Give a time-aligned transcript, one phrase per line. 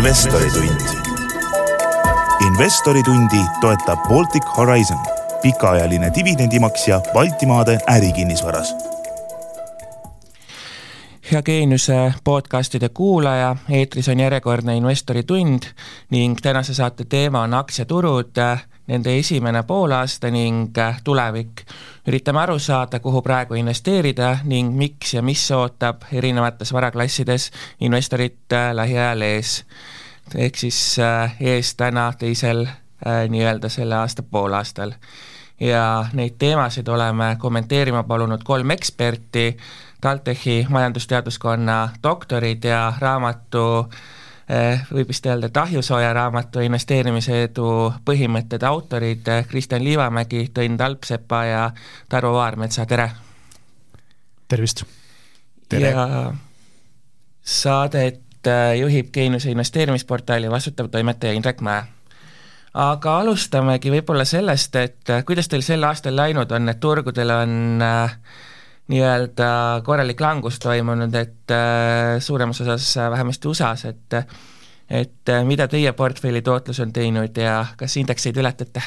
[0.00, 0.80] investoritund.
[2.46, 4.98] investoritundi toetab Baltic Horizon,
[5.42, 8.74] pikaajaline dividendimaksja Baltimaade ärikinnisvaras
[11.32, 15.62] hea Geeniuse podcastide kuulaja, eetris on järjekordne investori tund
[16.10, 18.32] ning tänase saate teema on aktsiaturud,
[18.90, 21.62] nende esimene poolaasta ning tulevik.
[22.06, 27.50] üritame aru saada, kuhu praegu investeerida ning miks ja mis ootab erinevates varaklassides
[27.80, 29.64] investorit lähiajal ees.
[30.34, 34.92] ehk siis äh, ees täna teisel äh, nii-öelda selle aasta poolaastal.
[35.60, 39.56] ja neid teemasid oleme kommenteerima palunud kolm eksperti
[40.00, 43.88] TalTechi majandusteaduskonna doktorid ja raamatu
[44.90, 47.66] võib vist öelda, et ahjusooja raamatu investeerimise edu
[48.06, 51.60] põhimõtted autorid eh, Kristjan Liivamägi, Tõnn Talpsepa ja
[52.08, 53.10] Tarvo Vaarmetsa, tere!
[54.48, 54.84] tervist!
[55.70, 56.32] ja
[57.42, 61.84] saadet eh, juhib Geeniuse investeerimisportaali vastutav toimetaja Indrek Mäe.
[62.74, 68.18] aga alustamegi võib-olla sellest, et kuidas teil sel aastal läinud on, et turgudel on äh,
[68.90, 69.50] nii-öelda
[69.86, 74.22] korralik langus toimunud, et äh, suuremas osas äh, vähemasti USA-s, et
[74.90, 78.82] et äh, mida teie portfelli tootlus on teinud ja kas indekseid ületate?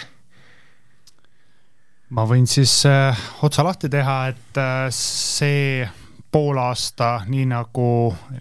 [2.13, 5.87] ma võin siis äh, otsa lahti teha, et äh, see
[6.33, 7.87] poolaasta, nii nagu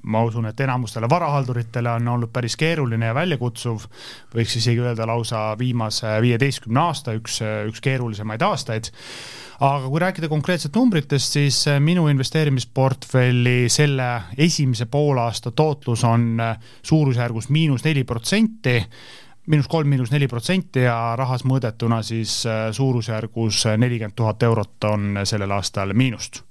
[0.08, 3.84] ma usun, et enamustele varahalduritele on olnud päris keeruline ja väljakutsuv,
[4.32, 8.88] võiks isegi öelda lausa viimase viieteistkümne aasta üks, üks keerulisemaid aastaid.
[9.62, 14.08] Aga kui rääkida konkreetselt numbritest, siis minu investeerimisportfelli selle
[14.40, 16.40] esimese poolaasta tootlus on
[16.82, 18.80] suurusjärgus miinus neli protsenti
[19.46, 22.40] miinus kolm, miinus neli protsenti ja rahas mõõdetuna siis
[22.72, 26.42] suurusjärgus nelikümmend tuhat eurot on sellel aastal miinust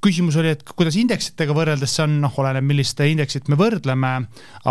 [0.00, 4.12] küsimus oli, et kuidas indeksitega võrreldes see on, noh, oleneb, millist indeksit me võrdleme,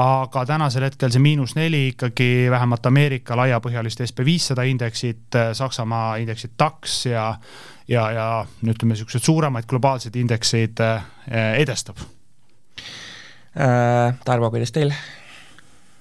[0.02, 6.58] aga tänasel hetkel see miinus neli ikkagi vähemalt Ameerika laiapõhjalist SB viissada indeksit, Saksamaa indeksit
[6.60, 7.28] DAX ja
[7.90, 8.26] ja, ja
[8.64, 11.00] ütleme, niisuguseid suuremaid globaalseid indekseid eh,
[11.62, 12.02] edestab
[13.58, 14.14] äh,.
[14.26, 14.94] Tarmo, kuidas teil?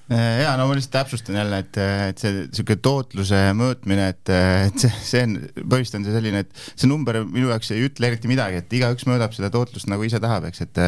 [0.09, 4.79] Äh, ja no ma lihtsalt täpsustan jälle, et, et see sihuke tootluse mõõtmine, et, et
[4.81, 8.31] see, see on, põhimõtteliselt on see selline, et see number minu jaoks ei ütle eriti
[8.31, 10.83] midagi, et igaüks mõõdab seda tootlust nagu ise tahab, eks, et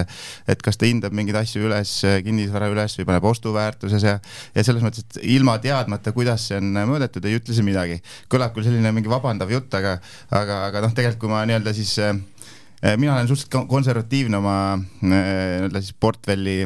[0.54, 1.94] et kas ta hindab mingeid asju üles,
[2.24, 4.16] kinnisvara üles või paneb ostuväärtuses ja
[4.56, 8.00] ja selles mõttes, et ilma teadmata, kuidas see on mõõdetud, ei ütle see midagi.
[8.32, 9.98] kõlab küll selline mingi vabandav jutt, aga,
[10.32, 15.92] aga, aga noh, tegelikult kui ma nii-öelda siis mina olen suhteliselt konservatiivne oma nii-öelda siis
[16.00, 16.62] portfelli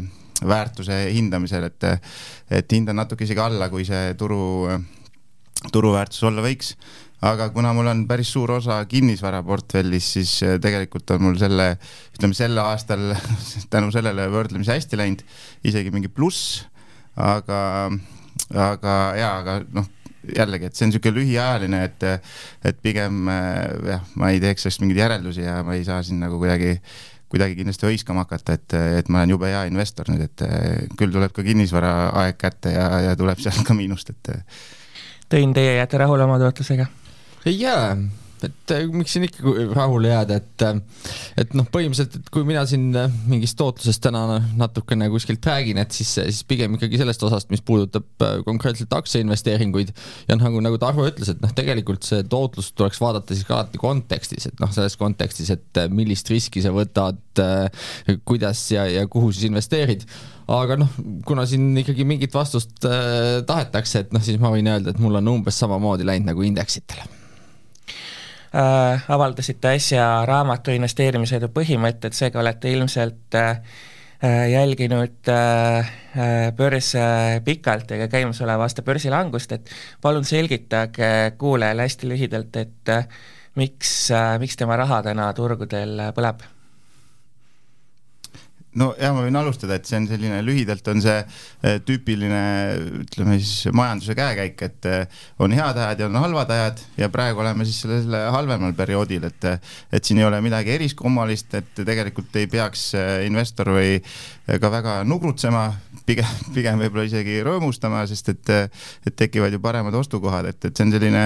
[0.48, 1.86] väärtuse hindamisel, et,
[2.50, 4.68] et hindan natuke isegi alla, kui see turu,
[5.72, 6.74] turuväärtus olla võiks.
[7.24, 11.70] Aga kuna mul on päris suur osa kinnisvaraportfellis, siis tegelikult on mul selle,
[12.18, 13.14] ütleme sel aastal
[13.72, 15.24] tänu sellele võrdlemisi hästi läinud,
[15.64, 16.66] isegi mingi pluss,
[17.16, 17.60] aga,
[18.52, 19.88] aga jaa, aga noh,
[20.36, 22.06] jällegi, et see on niisugune lühiajaline, et,
[22.68, 23.24] et pigem
[23.88, 27.02] jah, ma ei teeks sellest mingeid järeldusi ja ma ei saa siin nagu kuidagi äh,
[27.34, 30.44] kuidagi kindlasti hõiskama hakata, et, et ma olen jube hea investor nüüd, et
[30.98, 34.34] küll tuleb ka kinnisvara aeg kätte ja, ja tuleb sealt ka miinust, et.
[35.32, 36.86] Tõin, teie jääte rahule oma tootlusega?
[37.44, 37.96] jaa
[38.44, 42.64] et äh, miks siin ikka rahule jääda, et, äh, et noh, põhimõtteliselt, et kui mina
[42.68, 47.50] siin äh, mingist tootlusest täna natukene kuskilt räägin, et siis, siis pigem ikkagi sellest osast,
[47.54, 49.94] mis puudutab konkreetselt aktsiainvesteeringuid.
[50.28, 53.80] Ja nagu, nagu Tarvo ütles, et noh, tegelikult see tootlust tuleks vaadata siis ka alati
[53.80, 57.20] kontekstis, et noh, selles kontekstis, et millist riski sa võtad,
[58.28, 60.06] kuidas ja, ja kuhu siis investeerid.
[60.54, 60.92] Aga noh,
[61.24, 65.16] kuna siin ikkagi mingit vastust äh, tahetakse, et noh, siis ma võin öelda, et mul
[65.22, 67.23] on umbes samamoodi läinud nagu indeksitele
[68.54, 73.60] äh, avaldasite äsja raamatu investeerimise edu põhimõtted, seega olete ilmselt äh,
[74.24, 79.70] äh jälginud äh, äh, börse pikalt ja ka käimasoleva aasta börsilangust, et
[80.00, 83.08] palun selgitage kuulajale hästi lühidalt, et äh,
[83.56, 86.53] miks äh,, miks tema raha täna turgudel põleb
[88.80, 92.42] no ja ma võin alustada, et see on selline lühidalt on see eh, tüüpiline,
[93.04, 97.44] ütleme siis majanduse käekäik, et eh, on head ajad ja on halvad ajad ja praegu
[97.44, 99.48] oleme siis sellel halvemal perioodil, et
[99.94, 103.98] et siin ei ole midagi eriskummalist, et tegelikult ei peaks eh, investor või
[104.60, 105.68] ka väga nugrutsema,
[106.06, 108.50] pigem, pigem võib-olla isegi rõõmustama, sest et,
[109.06, 111.22] et tekivad ju paremad ostukohad, et, et see on selline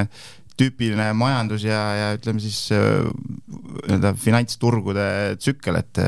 [0.58, 3.06] tüüpiline majandus ja, ja ütleme siis äh,
[3.88, 5.08] nii-öelda finantsturgude
[5.40, 6.02] tsükkel, et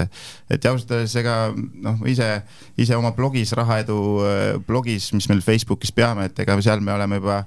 [0.51, 2.31] et ausalt öeldes ega noh, ise,
[2.81, 7.21] ise oma blogis, Rahaedu äh, blogis, mis meil Facebookis peame, et ega seal me oleme
[7.21, 7.43] juba,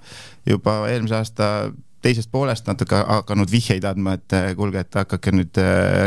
[0.48, 1.50] juba eelmise aasta
[2.04, 5.60] teisest poolest natuke hakanud vihjeid andma, et kuulge, et hakake nüüd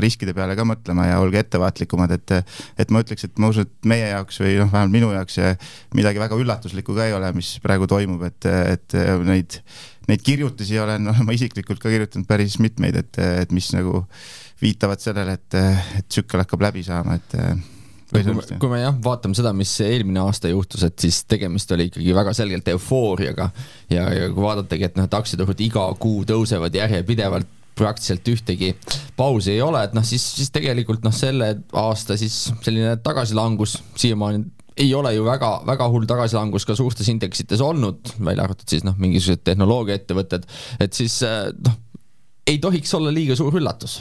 [0.05, 3.89] riskide peale ka mõtlema ja olge ettevaatlikumad, et et ma ütleks, et ma usun, et
[3.89, 5.41] meie jaoks või noh, vähemalt minu jaoks
[5.97, 9.61] midagi väga üllatuslikku ka ei ole, mis praegu toimub, et, et neid,
[10.11, 14.05] neid kirjutisi olen, olen ma isiklikult ka kirjutanud päris mitmeid, et, et mis nagu
[14.63, 15.59] viitavad sellele, et,
[16.01, 17.35] et tsükkel hakkab läbi saama, et
[18.11, 21.89] kui me, kui me jah, vaatame seda, mis eelmine aasta juhtus, et siis tegemist oli
[21.91, 23.51] ikkagi väga selgelt eufooriaga.
[23.91, 28.71] Ja, ja kui vaadatagi, et noh, et aktsiaturud iga kuu tõusevad järjepidevalt, praktiliselt ühtegi
[29.19, 34.47] pausi ei ole, et noh, siis, siis tegelikult noh, selle aasta siis selline tagasilangus siiamaani
[34.77, 38.97] ei ole ju väga, väga hull tagasilangus ka suurtes indeksites olnud, välja arvatud siis noh,
[39.01, 40.47] mingisugused tehnoloogiaettevõtted,
[40.85, 41.79] et siis noh,
[42.47, 44.01] ei tohiks olla liiga suur üllatus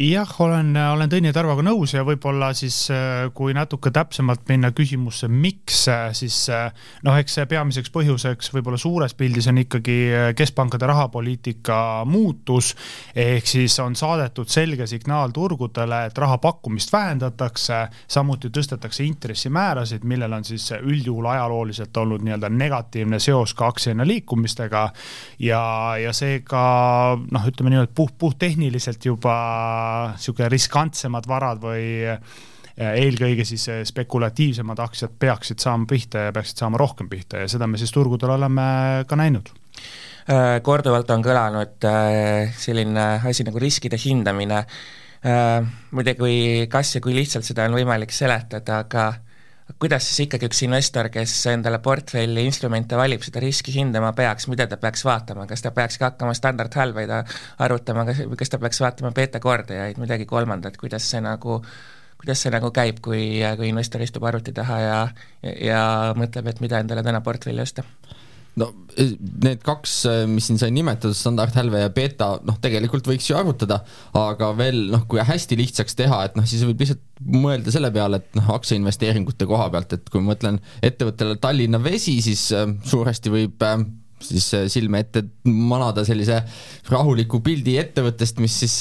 [0.00, 5.28] jah, olen, olen Tõnis Tarvaga nõus ja võib-olla siis, äh, kui natuke täpsemalt minna küsimusse,
[5.28, 6.70] miks, äh, siis äh,
[7.04, 9.98] noh, eks see peamiseks põhjuseks võib-olla suures pildis on ikkagi
[10.38, 12.72] keskpankade rahapoliitika muutus,
[13.14, 20.38] ehk siis on saadetud selge signaal turgudele, et raha pakkumist vähendatakse, samuti tõstetakse intressimäärasid, millel
[20.38, 24.86] on siis üldjuhul ajalooliselt olnud nii-öelda negatiivne seos ka aktsiahinna liikumistega.
[25.44, 25.62] Ja,
[26.00, 26.64] ja seega
[27.20, 29.36] noh, ütleme niimoodi puht, puhttehniliselt juba
[30.14, 31.84] niisugune riskantsemad varad või
[32.80, 37.80] eelkõige siis spekulatiivsemad aktsiad peaksid saama pihta ja peaksid saama rohkem pihta ja seda me
[37.80, 38.62] siis turgudel oleme
[39.08, 39.50] ka näinud
[40.30, 44.64] äh, korduvalt on kõlanud äh, selline asi nagu riskide hindamine.
[45.20, 45.58] Äh,
[45.92, 49.10] muide, kui, kas ja kui lihtsalt seda on võimalik seletada, aga
[49.80, 54.66] kuidas siis ikkagi üks investor, kes endale portfelli instrumente valib, seda riski hindama peaks, mida
[54.68, 57.14] ta peaks vaatama, kas ta peaks ka hakkama standardhälveid
[57.64, 61.62] arutama, kas, kas ta peaks vaatama beeta-kordajaid, midagi kolmandat, kuidas see nagu
[62.20, 64.98] kuidas see nagu käib, kui, kui investor istub arvuti taha ja,
[65.64, 65.84] ja
[66.16, 67.86] mõtleb, et mida endale täna portfelli osta?
[68.58, 69.06] No e,
[69.44, 73.80] need kaks, e, mis siin sai nimetatud, standardhälve ja beeta, noh, tegelikult võiks ju arvutada,
[74.18, 78.22] aga veel noh, kui hästi lihtsaks teha, et noh, siis võib lihtsalt mõelda selle peale,
[78.22, 83.32] et noh, aktsiainvesteeringute koha pealt, et kui ma mõtlen ettevõttele Tallinna Vesi, siis äh, suuresti
[83.34, 83.66] võib
[84.24, 86.42] siis silme ette manada sellise
[86.90, 88.76] rahuliku pildi ettevõttest, mis siis,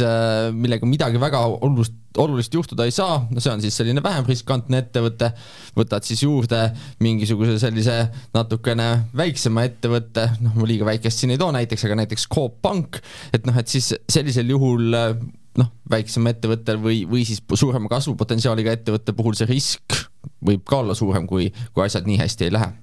[0.56, 4.82] millega midagi väga olulist olulist juhtuda ei saa, no see on siis selline vähem riskantne
[4.82, 5.30] ettevõte,
[5.78, 6.64] võtad siis juurde
[7.04, 8.00] mingisuguse sellise
[8.34, 8.88] natukene
[9.18, 13.02] väiksema ettevõtte, noh, ma liiga väikest siin ei too näiteks, aga näiteks Coop Pank,
[13.36, 19.16] et noh, et siis sellisel juhul noh, väiksem ettevõttel või, või siis suurema kasvupotentsiaaliga ettevõtte
[19.16, 20.00] puhul see risk
[20.46, 22.74] võib ka olla suurem, kui, kui asjad nii hästi ei lähe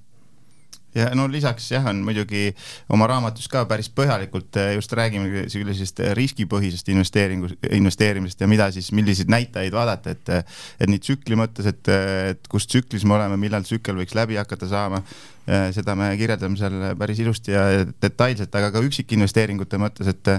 [0.97, 2.49] ja no lisaks jah, on muidugi
[2.93, 8.91] oma raamatus ka päris põhjalikult eh, just räägime sellisest riskipõhisest investeeringu, investeerimisest ja mida siis,
[8.97, 11.93] milliseid näitajaid vaadata, et et nii tsükli mõttes, et,
[12.33, 15.03] et kus tsüklis me oleme, millal tsükkel võiks läbi hakata saama,
[15.47, 17.67] eh, seda me kirjeldame seal päris ilusti ja
[18.03, 20.35] detailselt, aga ka üksikinvesteeringute mõttes, et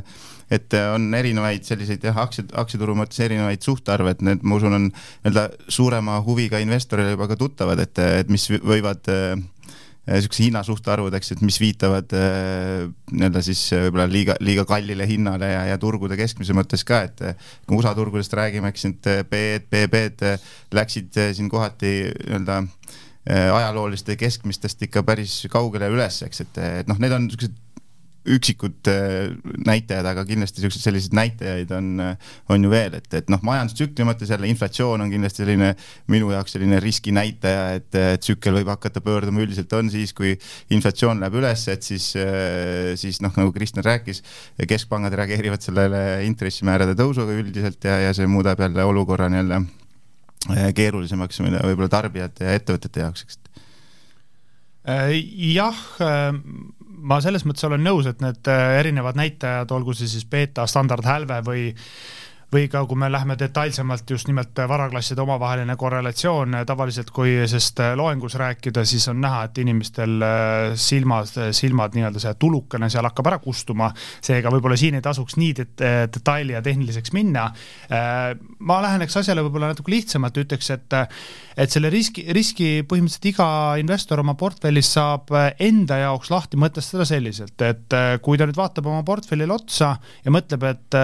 [0.48, 4.86] et on erinevaid selliseid jah, aktsia, aktsiaturu mõttes erinevaid suhtarve, et need, ma usun, on
[4.88, 9.36] nii-öelda suurema huviga investorile juba ka tuttavad, et, et mis võivad äh,
[10.08, 15.52] niisuguse hinnasuhtarvud, eks, et mis viitavad äh, nii-öelda siis äh, võib-olla liiga, liiga kallile hinnale
[15.52, 17.24] ja, ja turgude keskmise mõttes ka, et
[17.68, 20.34] kui USA turgudest räägime, eks need B-d, BB-d
[20.78, 22.64] läksid siin kohati nii-öelda
[23.28, 27.67] ajalooliste keskmistest ikka päris kaugele üles, eks, et, et noh, need on niisugused
[28.36, 29.30] üksikud äh,
[29.66, 34.06] näitajad, aga kindlasti siukseid selliseid näitajaid on, äh, on ju veel, et, et noh, majandustsükli
[34.08, 35.72] mõttes jälle inflatsioon on kindlasti selline
[36.12, 40.36] minu jaoks selline riskinäitaja, et tsükkel võib hakata pöörduma, üldiselt on siis, kui
[40.74, 44.24] inflatsioon läheb üles, et siis, äh, siis noh, nagu Kristjan rääkis,
[44.68, 49.64] keskpangad reageerivad sellele intressimäärade tõusuga üldiselt ja, ja see muudab jälle olukorra nii-öelda
[50.78, 53.40] keerulisemaks võib-olla tarbijate ja ettevõtete jaoks, eks.
[54.88, 55.80] Jah,
[57.08, 61.42] ma selles mõttes olen nõus, et need äh, erinevad näitajad, olgu see siis beeta, standardhälve
[61.48, 61.70] või
[62.54, 68.38] või ka kui me läheme detailsemalt just nimelt varaklasside omavaheline korrelatsioon, tavaliselt kui sellest loengus
[68.40, 73.40] rääkida, siis on näha, et inimestel äh, silmad, silmad nii-öelda see tulukene seal hakkab ära
[73.44, 73.90] kustuma,
[74.24, 77.50] seega võib-olla siin ei tasuks nii det detaili ja tehniliseks minna.
[77.92, 80.98] Äh, ma läheneks asjale võib-olla natuke lihtsamalt, ütleks, et
[81.58, 83.50] et selle riski, riski põhimõtteliselt iga
[83.82, 89.02] investor oma portfellis saab enda jaoks lahti mõtestada selliselt, et kui ta nüüd vaatab oma
[89.06, 91.00] portfellile otsa ja mõtleb, et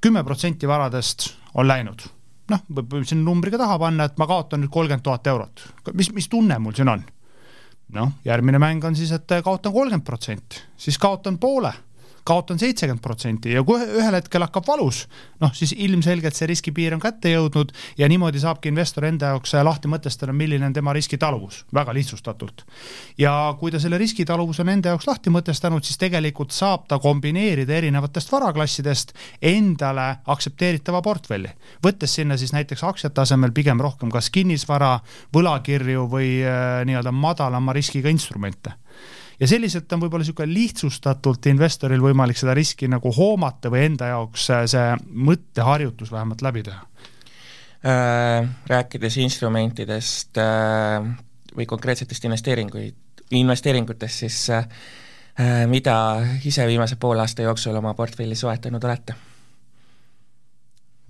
[0.00, 2.02] kümme protsenti varadest on läinud.
[2.50, 5.66] noh, võib siin numbriga taha panna, et ma kaotan nüüd kolmkümmend tuhat eurot.
[5.94, 7.04] mis, mis tunne mul siin on?
[7.94, 11.72] noh, järgmine mäng on siis, et kaotan kolmkümmend protsenti, siis kaotan poole,
[12.24, 15.04] kaotan seitsekümmend protsenti ja kui ühel hetkel hakkab valus,
[15.40, 19.90] noh siis ilmselgelt see riskipiir on kätte jõudnud ja niimoodi saabki investor enda jaoks lahti
[19.90, 22.64] mõtestada, milline on tema riskitaluvus, väga lihtsustatult.
[23.18, 27.74] ja kui ta selle riskitaluvuse on enda jaoks lahti mõtestanud, siis tegelikult saab ta kombineerida
[27.76, 31.50] erinevatest varaklassidest endale aktsepteeritava portfelli,
[31.84, 34.98] võttes sinna siis näiteks aktsiate asemel pigem rohkem kas kinnisvara,
[35.34, 38.76] võlakirju või äh, nii-öelda madalama riskiga instrumente
[39.40, 44.46] ja selliselt on võib-olla niisugune lihtsustatult investoril võimalik seda riski nagu hoomata või enda jaoks
[44.54, 44.86] äh, see
[45.30, 46.82] mõtteharjutus vähemalt läbi teha
[47.84, 48.48] äh,?
[48.70, 51.08] Rääkides instrumentidest äh,
[51.56, 54.68] või konkreetsetest investeeringuid, investeeringutest, siis äh,
[55.70, 55.96] mida
[56.44, 59.16] ise viimase poole aasta jooksul oma portfelli soetanud olete?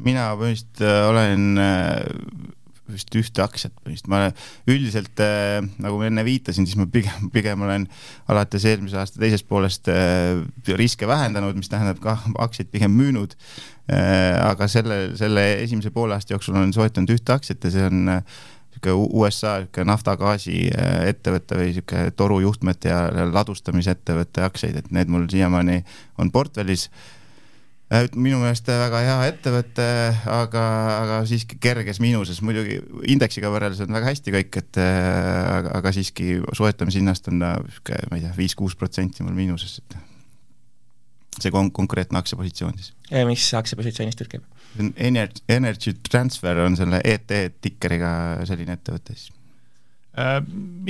[0.05, 2.57] mina põhimõtteliselt äh, olen äh,
[2.93, 7.65] vist ühte aktsiat põhimõtteliselt, ma üldiselt äh, nagu ma enne viitasin, siis ma pigem, pigem
[7.67, 7.87] olen
[8.31, 10.41] alates eelmise aasta teisest poolest äh,
[10.79, 13.37] riske vähendanud, mis tähendab ka aktsiaid pigem müünud.
[13.91, 14.37] Äh,.
[14.47, 19.09] aga selle, selle esimese poole aasta jooksul olen soetanud ühte aktsiat ja see on niisugune
[19.19, 20.59] USA niisugune nafta-gaasi
[21.11, 23.01] ettevõte või niisugune torujuhtmete ja
[23.33, 25.81] ladustamisettevõtte aktsiaid, et need mul siiamaani
[26.23, 26.87] on portfellis
[28.15, 29.87] minu meelest väga hea ettevõte,
[30.31, 32.79] aga, aga siiski kerges miinuses, muidugi
[33.11, 34.99] indeksiga võrreldes on väga hästi kõik, et äh,
[35.57, 39.99] aga, aga siiski soetamishinnast on ta sihuke, ma ei tea, viis-kuus protsenti mul miinuses, et
[41.41, 42.95] see kon-, konkreetne aktsiapositsioon siis.
[43.27, 44.47] mis aktsiapositsioonist jutt käib?
[44.95, 48.13] Energy, Energy Transfer on selle ET tikkeriga
[48.47, 49.40] selline ettevõte siis Äh,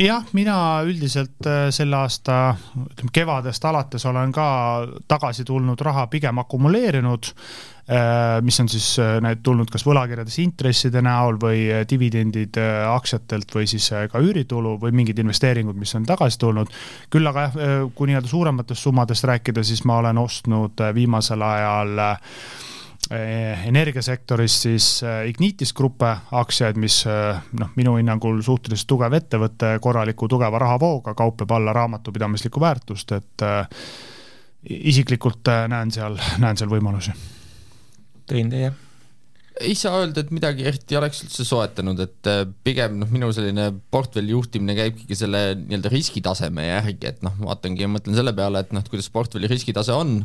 [0.00, 0.54] jah, mina
[0.88, 4.46] üldiselt äh, selle aasta, ütleme kevadest alates olen ka
[5.08, 7.28] tagasi tulnud raha pigem akumuleerinud,
[7.92, 8.86] äh, mis on siis
[9.20, 12.56] need tulnud kas võlakirjades intresside näol või dividendid
[12.94, 16.72] aktsiatelt või siis ka üüritulu või mingid investeeringud, mis on tagasi tulnud.
[17.12, 17.60] küll aga jah,
[17.94, 22.36] kui nii-öelda suurematest summadest rääkida, siis ma olen ostnud viimasel ajal äh,
[23.11, 30.29] energiasektoris siis eh, Ignitis Gruppe aktsiaid, mis eh, noh, minu hinnangul suhteliselt tugev ettevõte, korraliku
[30.31, 33.47] tugeva rahavooga, kaupleb alla raamatupidamislikku väärtust, et
[34.71, 37.17] isiklikult näen seal, näen seal võimalusi.
[38.31, 38.71] tõin teie
[39.61, 43.69] ei saa öelda, et midagi eriti oleks üldse soetanud, et äh, pigem noh, minu selline
[43.93, 48.75] portfelli juhtimine käibki selle nii-öelda riskitaseme järgi, et noh, vaatangi ja mõtlen selle peale, et
[48.75, 50.19] noh, et kuidas portfelli riskitase on.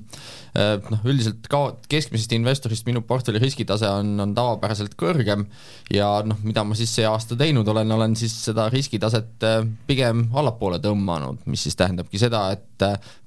[0.55, 1.61] Äh, noh, üldiselt ka
[1.91, 5.47] keskmisest investorist minu portfelli riskitase on, on tavapäraselt kõrgem
[5.93, 10.27] ja noh, mida ma siis see aasta teinud olen, olen siis seda riskitaset äh, pigem
[10.35, 12.61] allapoole tõmmanud, mis siis tähendabki seda, et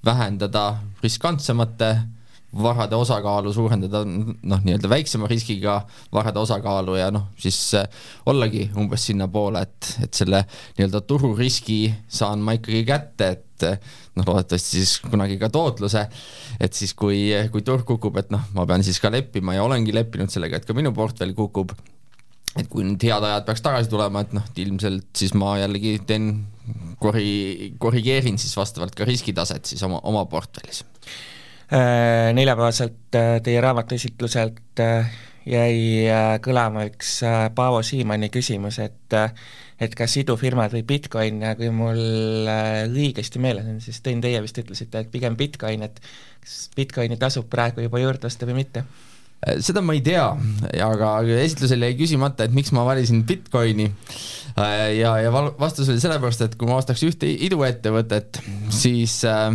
[0.05, 0.71] vähendada
[1.03, 1.93] riskantsemate
[2.57, 7.85] varade osakaalu suurendada noh, nii-öelda väiksema riskiga varade osakaalu ja noh, siis äh,
[8.27, 10.41] ollagi umbes sinnapoole, et, et selle
[10.79, 16.07] nii-öelda tururiski saan ma ikkagi kätte, et äh, noh, loodetavasti siis kunagi ka tootluse,
[16.61, 19.93] et siis kui, kui turg kukub, et noh, ma pean siis ka leppima ja olengi
[19.93, 21.77] leppinud sellega, et ka minu portfell kukub,
[22.57, 26.33] et kui nüüd head ajad peaks tagasi tulema, et noh, ilmselt siis ma jällegi teen
[27.03, 30.87] korri-, korrigeerin siis vastavalt ka riskitaset siis oma, oma portfellis
[31.71, 35.11] neljapäevaselt äh, teie raamatuesitluselt äh,
[35.49, 36.09] jäi
[36.45, 37.19] kõlama üks
[37.57, 39.17] Paavo Siimanni küsimus, et
[39.79, 42.01] et kas idufirmad või Bitcoin ja kui mul
[42.91, 46.01] õigesti meeles on, siis Tõn, teie vist ütlesite, et pigem Bitcoin, et
[46.43, 48.85] kas Bitcoini tasub praegu juba juurde osta või mitte?
[49.63, 50.25] seda ma ei tea,
[50.83, 53.87] aga esitlusel jäi küsimata, et miks ma valisin Bitcoini
[54.99, 58.41] ja, ja vastus oli sellepärast, et kui ma ostaks ühte iduettevõtet,
[58.75, 59.53] siis äh,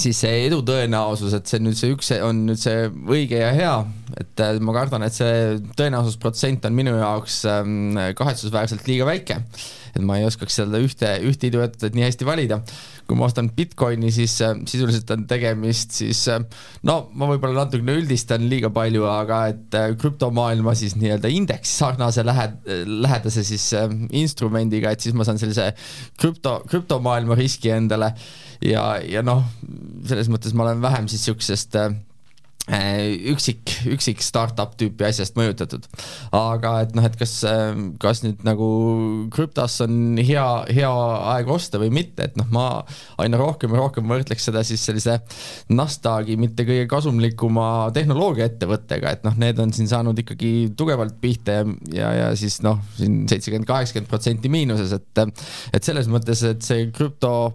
[0.00, 3.74] siis see edu tõenäosus, et see nüüd see üks on nüüd see õige ja hea,
[4.20, 9.40] et äh, ma kardan, et see tõenäosusprotsent on minu jaoks ähm, kahetsusväärselt liiga väike.
[9.94, 12.58] et ma ei oskaks seda ühte, ühte iduettevõtet nii hästi valida.
[13.06, 16.40] kui ma ostan Bitcoini, siis äh, sisuliselt on tegemist siis äh,
[16.82, 22.50] no ma võib-olla natukene üldistan liiga palju, aga et krüptomaailma siis nii-öelda indeksi sarnase lähe-,
[23.06, 23.70] lähedase siis
[24.10, 25.70] instrumendiga, et siis ma saan sellise
[26.18, 28.14] krüpto, krüptomaailma riski endale
[28.64, 29.44] ja, ja noh,
[30.08, 31.94] selles mõttes ma olen vähem siis niisugusest äh,
[32.64, 35.84] üksik, üksik startup tüüpi asjast mõjutatud.
[36.32, 38.68] aga et noh, et kas, äh, kas nüüd nagu
[39.34, 40.92] krüptos on hea, hea
[41.34, 42.84] aeg osta või mitte, et noh, ma
[43.20, 45.18] aina rohkem ja rohkem võrdleks seda siis sellise
[45.68, 51.66] Nasdaqi mitte kõige kasumlikuma tehnoloogiaettevõttega, et noh, need on siin saanud ikkagi tugevalt pihta ja,
[51.92, 55.22] ja, ja siis noh, siin seitsekümmend, kaheksakümmend protsenti miinuses, et
[55.74, 57.52] et selles mõttes, et see krüpto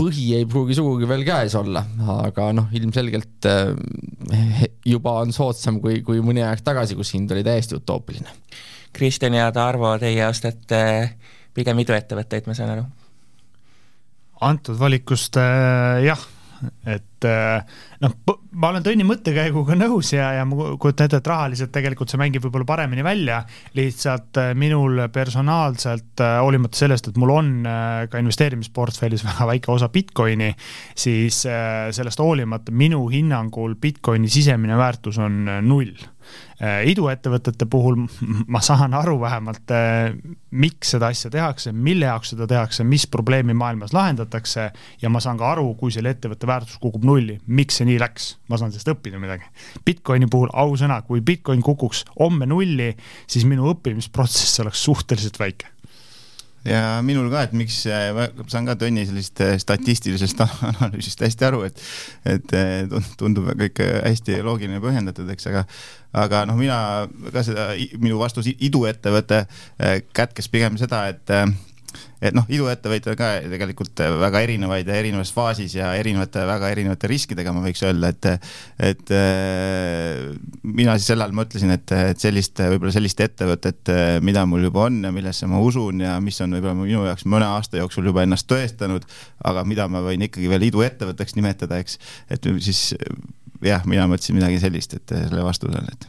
[0.00, 1.84] põhi ei pruugi sugugi veel käes olla,
[2.18, 4.39] aga noh, ilmselgelt äh,
[4.86, 8.32] juba on soodsam kui, kui mõni aeg tagasi, kus hind oli täiesti utoopiline.
[8.92, 10.80] Kristjan ja Tarvo, teie ostate
[11.54, 12.88] pigem iduettevõtteid, ma saan aru?
[14.40, 16.20] antud valikust äh, jah,
[16.86, 18.14] et et noh,
[18.56, 22.44] ma olen Tõni mõttekäiguga nõus ja, ja ma kujutan ette, et rahaliselt tegelikult see mängib
[22.46, 23.42] võib-olla paremini välja.
[23.76, 27.50] lihtsalt minul personaalselt, hoolimata sellest, et mul on
[28.10, 30.52] ka investeerimisportfellis väga väike osa Bitcoini,
[30.94, 35.92] siis sellest hoolimata minu hinnangul Bitcoini sisemine väärtus on null
[36.60, 38.02] iduettevõtete puhul
[38.52, 40.12] ma saan aru vähemalt, äh,
[40.50, 44.68] miks seda asja tehakse, mille jaoks seda tehakse, mis probleemi maailmas lahendatakse
[45.02, 48.34] ja ma saan ka aru, kui selle ettevõtte väärtus kukub nulli, miks see nii läks,
[48.52, 49.48] ma saan sellest õppida midagi.
[49.86, 52.92] Bitcoini puhul ausõna, kui Bitcoin kukuks homme nulli,
[53.30, 55.79] siis minu õppimisprotsess oleks suhteliselt väike
[56.64, 57.78] ja minul ka, et miks,
[58.16, 61.80] ma saan ka Tõnni sellisest eh, statistilisest analüüsist hästi aru, et,
[62.28, 65.64] et eh, tundub kõik hästi loogiline põhjendatud, eks, aga,
[66.26, 67.70] aga noh, mina ka seda,
[68.02, 69.44] minu vastus iduettevõte
[70.16, 71.36] kätkes pigem seda, et
[72.20, 77.10] et noh, iduettevõtjaid on ka tegelikult väga erinevaid ja erinevas faasis ja erinevate, väga erinevate
[77.10, 78.28] riskidega, ma võiks öelda, et
[78.90, 80.30] et äh,
[80.62, 83.92] mina siis sel ajal mõtlesin, et, et sellist, võib-olla sellist ettevõtet,
[84.24, 87.48] mida mul juba on ja millesse ma usun ja mis on võib-olla minu jaoks mõne
[87.48, 89.06] aasta jooksul juba ennast tõestanud,
[89.46, 91.98] aga mida ma võin ikkagi veel iduettevõtteks nimetada, eks,
[92.30, 92.90] et siis
[93.64, 96.08] jah, mina mõtlesin midagi sellist, et selle vastusele, et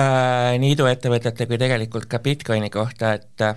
[0.00, 3.48] äh, nii iduettevõtete kui tegelikult ka Bitcoini kohta, et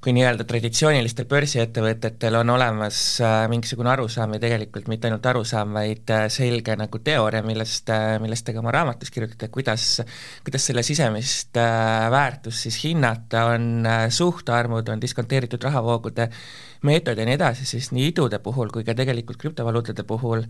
[0.00, 6.08] kui nii-öelda traditsioonilistel börsiettevõtetel on olemas äh, mingisugune arusaam ja tegelikult mitte ainult arusaam, vaid
[6.16, 10.00] äh, selge nagu teooria, millest, äh, millest te ka oma raamatus kirjutate, kuidas,
[10.46, 11.60] kuidas selle sisemist
[12.16, 16.30] väärtust siis hinnata, on suhtarvud, on diskonteeritud rahavoogude
[16.88, 20.46] meetod ja nii edasi, siis nii idude puhul kui ka tegelikult krüptovaluutade puhul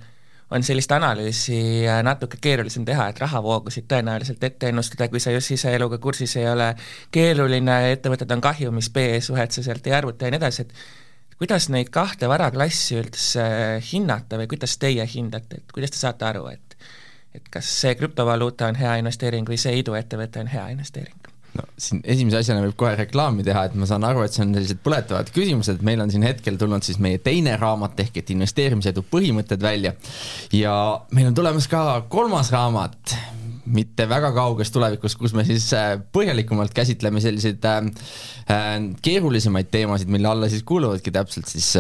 [0.51, 5.53] on sellist analüüsi äh, natuke keerulisem teha, et rahavoogusid tõenäoliselt ette ennustada, kui sa just
[5.53, 6.73] siseeluga kursis ei ole,
[7.15, 11.93] keeruline, ettevõtted on kahjumis, PE-suhet sa sealt ei arvuta ja nii edasi, et kuidas neid
[11.95, 13.47] kahte varaklassi üldse
[13.93, 16.77] hinnata või kuidas teie hindate, et kuidas te saate aru, et
[17.31, 21.30] et kas see krüptovaluuta on hea investeering või see iduettevõte on hea investeering?
[21.57, 24.55] No siin esimese asjana võib kohe reklaami teha, et ma saan aru, et see on
[24.57, 29.05] sellised põletavad küsimused, meil on siin hetkel tulnud siis meie teine raamat ehk et investeerimisedu
[29.11, 29.95] põhimõtted välja.
[30.55, 30.75] ja
[31.17, 33.17] meil on tulemas ka kolmas raamat,
[33.71, 37.79] mitte väga kauges tulevikus, kus me siis äh, põhjalikumalt käsitleme selliseid äh,
[38.51, 41.73] äh, keerulisemaid teemasid, mille alla siis kuuluvadki täpselt siis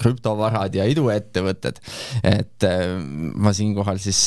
[0.00, 1.80] krüptovarad ja iduettevõtted.
[2.24, 2.68] et
[3.34, 4.26] ma siinkohal siis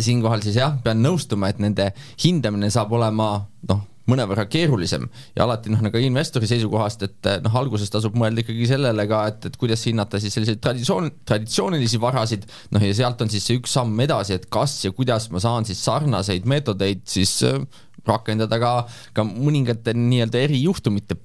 [0.00, 1.90] siinkohal siis jah, pean nõustuma, et nende
[2.22, 3.32] hindamine saab olema
[3.68, 8.68] noh, mõnevõrra keerulisem ja alati noh, nagu investori seisukohast, et noh, alguses tasub mõelda ikkagi
[8.70, 13.32] sellele ka, et, et kuidas hinnata siis selliseid traditsioon, traditsioonilisi varasid, noh ja sealt on
[13.32, 17.36] siis see üks samm edasi, et kas ja kuidas ma saan siis sarnaseid meetodeid siis
[17.46, 17.60] äh,
[18.08, 18.74] rakendada ka,
[19.16, 21.18] ka mõningate nii-öelda erijuhtumite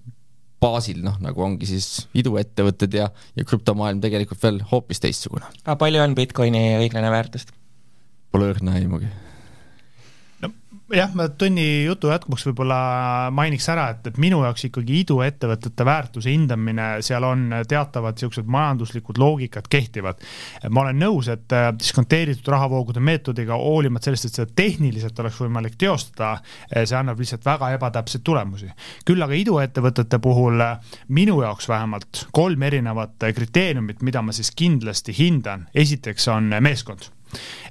[0.61, 5.47] baasil, noh nagu ongi siis iduettevõtted ja, ja krüptomaailm tegelikult veel hoopis teistsugune.
[5.65, 7.53] palju on Bitcoini õiglane väärtust?
[8.35, 9.07] Pole õrna aimugi
[10.93, 12.77] jah, ma tunni jutu jätkuks võib-olla
[13.33, 19.19] mainiks ära, et, et minu jaoks ikkagi iduettevõtete väärtuse hindamine, seal on teatavad niisugused majanduslikud
[19.21, 20.21] loogikad kehtivad.
[20.69, 25.79] ma olen nõus, et äh, diskonteeritud rahavoogude meetodiga, hoolimata sellest, et seda tehniliselt oleks võimalik
[25.81, 26.35] teostada,
[26.69, 28.69] äh, see annab lihtsalt väga ebatäpseid tulemusi.
[29.05, 35.17] küll aga iduettevõtete puhul äh, minu jaoks vähemalt kolm erinevat kriteeriumit, mida ma siis kindlasti
[35.17, 35.67] hindan.
[35.73, 37.14] esiteks on meeskond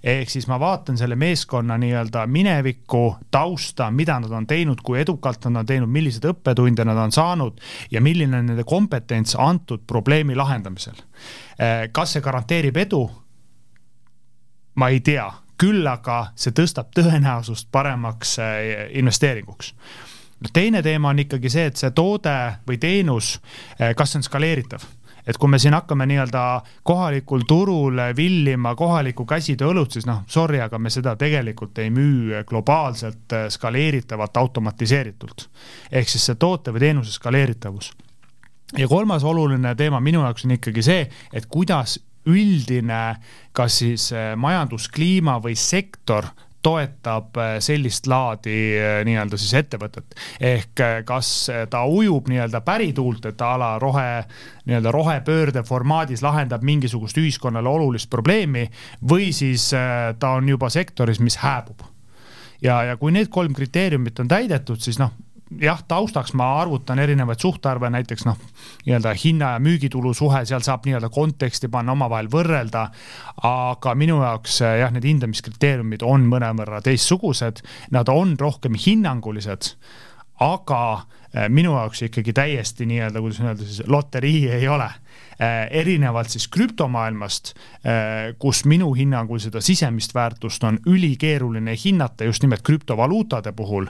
[0.02, 5.44] ehk siis ma vaatan selle meeskonna nii-öelda minevikku, tausta, mida nad on teinud, kui edukalt
[5.48, 10.36] nad on teinud, milliseid õppetunde nad on saanud ja milline on nende kompetents antud probleemi
[10.36, 10.98] lahendamisel.
[11.58, 13.04] Eh, kas see garanteerib edu?
[14.74, 15.28] ma ei tea,
[15.60, 19.70] küll aga see tõstab tõenäosust paremaks eh, investeeringuks
[20.52, 22.34] teine teema on ikkagi see, et see toode
[22.68, 23.38] või teenus,
[23.78, 24.82] eh, kas see on skaleeritav
[25.26, 26.44] et kui me siin hakkame nii-öelda
[26.82, 33.36] kohalikul turul villima kohalikku käsitööõlut, siis noh, sorry, aga me seda tegelikult ei müü globaalselt
[33.36, 35.48] äh, skaleeritavalt, automatiseeritult.
[35.92, 37.92] ehk siis see toote või teenuse skaleeritavus.
[38.78, 43.16] ja kolmas oluline teema minu jaoks on ikkagi see, et kuidas üldine
[43.52, 46.26] kas siis äh, majanduskliima või sektor
[46.64, 50.16] toetab äh, sellist laadi äh, nii-öelda siis ettevõtet.
[50.40, 54.24] ehk äh, kas ta ujub nii-öelda pärituult, et a la rohe,
[54.64, 58.68] nii-öelda rohepöörde formaadis lahendab mingisugust ühiskonnale olulist probleemi
[59.10, 59.70] või siis
[60.18, 61.84] ta on juba sektoris, mis hääbub
[62.64, 65.12] ja, ja kui need kolm kriteeriumit on täidetud, siis noh,
[65.60, 68.38] jah, taustaks ma arvutan erinevaid suhtarve, näiteks noh,
[68.86, 72.88] nii-öelda hinna ja müügitulu suhe, seal saab nii-öelda konteksti panna, omavahel võrrelda.
[73.42, 79.74] aga minu jaoks jah, need hindamiskriteeriumid on mõnevõrra teistsugused, nad on rohkem hinnangulised
[80.42, 81.04] aga
[81.48, 84.90] minu jaoks ikkagi täiesti nii-öelda, kuidas öelda siis, loterii ei ole.
[85.34, 87.54] Äh, erinevalt siis krüptomaailmast,
[88.38, 93.88] kus minu hinnangul seda sisemist väärtust on ülikeeruline hinnata just nimelt krüptovaluutade puhul,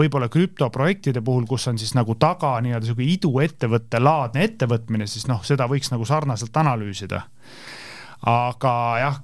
[0.00, 5.44] võib-olla krüptoprojektide puhul, kus on siis nagu taga nii-öelda sihuke iduettevõtte laadne ettevõtmine, siis noh,
[5.44, 7.26] seda võiks nagu sarnaselt analüüsida
[8.26, 9.18] aga jah,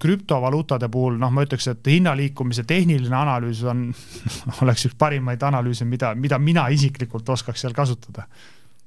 [0.00, 3.88] krüptovaluutade puhul noh, ma ütleks, et hinnaliikumise tehniline analüüs on,
[4.64, 8.24] oleks üks parimaid analüüse, mida, mida mina isiklikult oskaks seal kasutada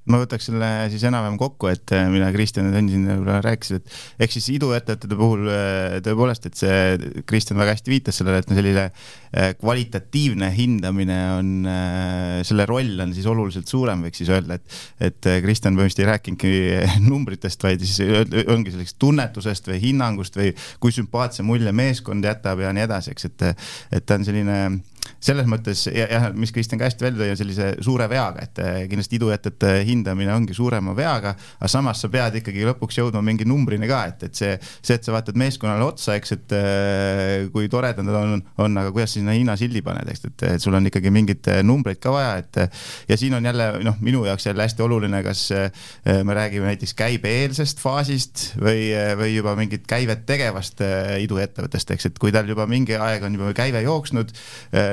[0.10, 3.82] ma võtaks selle siis enam-vähem kokku, et äh, mida Kristjan ja Tõn siin võib-olla rääkisid,
[3.82, 8.50] et ehk siis iduettevõtete puhul äh, tõepoolest, et see, Kristjan väga hästi viitas sellele, et
[8.50, 11.52] selline äh, kvalitatiivne hindamine on,
[12.48, 14.80] selle roll on siis oluliselt suurem, võiks siis öelda, et
[15.12, 16.52] et Kristjan põhimõtteliselt ei rääkinudki
[17.10, 18.02] numbritest, vaid siis
[18.50, 23.30] ongi sellisest tunnetusest või hinnangust või kui sümpaatse mulje meeskond jätab ja nii edasi, eks,
[23.30, 24.58] et et ta on selline
[25.22, 28.78] selles mõttes jah, mis Kristjan ka hästi välja tõi, on sellise suure veaga, et eh,
[28.90, 33.90] kindlasti iduettevõtte hindamine ongi suurema veaga, aga samas sa pead ikkagi lõpuks jõudma mingi numbrini
[33.90, 38.06] ka, et, et see, see, et sa vaatad meeskonnale otsa, eks, et eh, kui toredad
[38.08, 41.52] nad on, on, aga kuidas sinna hinnasildi paned, eks, et, et sul on ikkagi mingeid
[41.54, 42.62] eh, numbreid ka vaja, et
[43.12, 45.44] ja siin on jälle noh, minu jaoks jälle hästi oluline, kas
[46.26, 50.82] me räägime näiteks käibeeelsest faasist või, või juba mingit käivet tegevast
[51.22, 54.34] iduettevõttest, eks, et kui tal juba mingi aeg on juba käive jooksnud,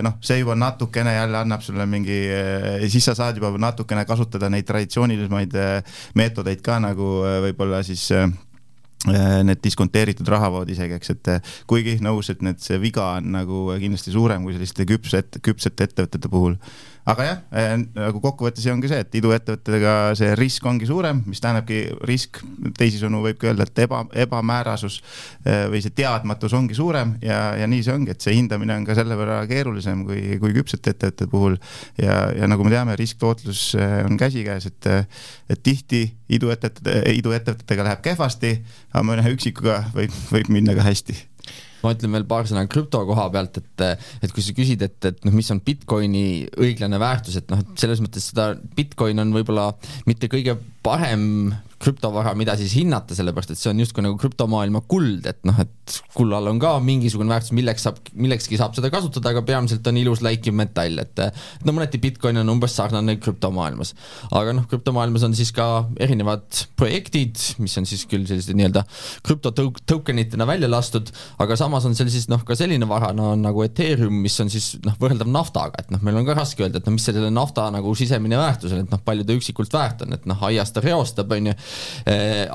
[0.04, 4.50] noh, see juba natukene jälle annab sulle mingi, eh, siis sa saad juba natukene kasutada
[4.52, 8.08] neid traditsioonilisemaid eh, meetodeid ka nagu eh, võib-olla siis
[9.06, 14.10] need diskonteeritud rahavood isegi, eks, et kuigi nõus, et need, see viga on nagu kindlasti
[14.14, 16.56] suurem kui selliste küpset, küpsete ettevõtete puhul
[17.08, 17.38] aga jah,
[17.96, 22.42] nagu kokkuvõttes ongi see, et iduettevõttedega see risk ongi suurem, mis tähendabki risk,
[22.78, 24.98] teisisõnu võibki öelda, et eba, ebamäärasus
[25.72, 28.96] või see teadmatus ongi suurem ja, ja nii see ongi, et see hindamine on ka
[28.98, 31.56] selle võrra keerulisem kui, kui küpsete ettevõtete puhul.
[32.02, 34.92] ja, ja nagu me teame, risktootlus on käsikäes, et,
[35.48, 38.54] et tihti iduettevõtete, iduettevõtetega läheb kehvasti,
[38.92, 41.16] aga mõne üksikuga võib, võib minna ka hästi.
[41.78, 43.84] Ma ütlen veel paar sõna krüpto koha pealt, et,
[44.26, 46.26] et kui sa küsid, et, et noh, mis on Bitcoini
[46.58, 49.70] õiglane väärtus, et noh, et selles mõttes seda Bitcoin on võib-olla
[50.08, 55.26] mitte kõige parem krüptovara, mida siis hinnata, sellepärast et see on justkui nagu krüptomaailma kuld,
[55.30, 59.44] et noh, et kullal on ka mingisugune väärtus, milleks saab, millekski saab seda kasutada, aga
[59.46, 61.22] peamiselt on ilus läikiv metall, et
[61.66, 63.94] no mõneti Bitcoin on umbes sarnane krüptomaailmas.
[64.34, 68.82] aga noh, krüptomaailmas on siis ka erinevad projektid, mis on siis küll sellised nii-öelda
[69.26, 73.30] krüpto token itena välja lastud, aga samas on seal siis noh, ka selline vara no,
[73.38, 76.82] nagu Ethereum, mis on siis noh, võrreldav naftaga, et noh, meil on ka raske öelda,
[76.82, 80.02] et noh, mis selle nafta nagu sisemine väärtus on, et noh, palju ta üksikult väärt
[80.02, 81.56] on, et noh, aias ta reostab, on ju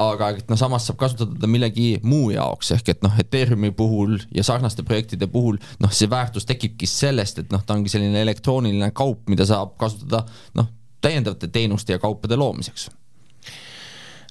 [0.03, 4.17] aga et noh, samas saab kasutada teda millegi muu jaoks, ehk et noh, Ethereumi puhul
[4.35, 8.91] ja sarnaste projektide puhul noh, see väärtus tekibki sellest, et noh, ta ongi selline elektrooniline
[8.95, 10.23] kaup, mida saab kasutada
[10.59, 10.69] noh,
[11.03, 12.89] täiendavate teenuste ja kaupade loomiseks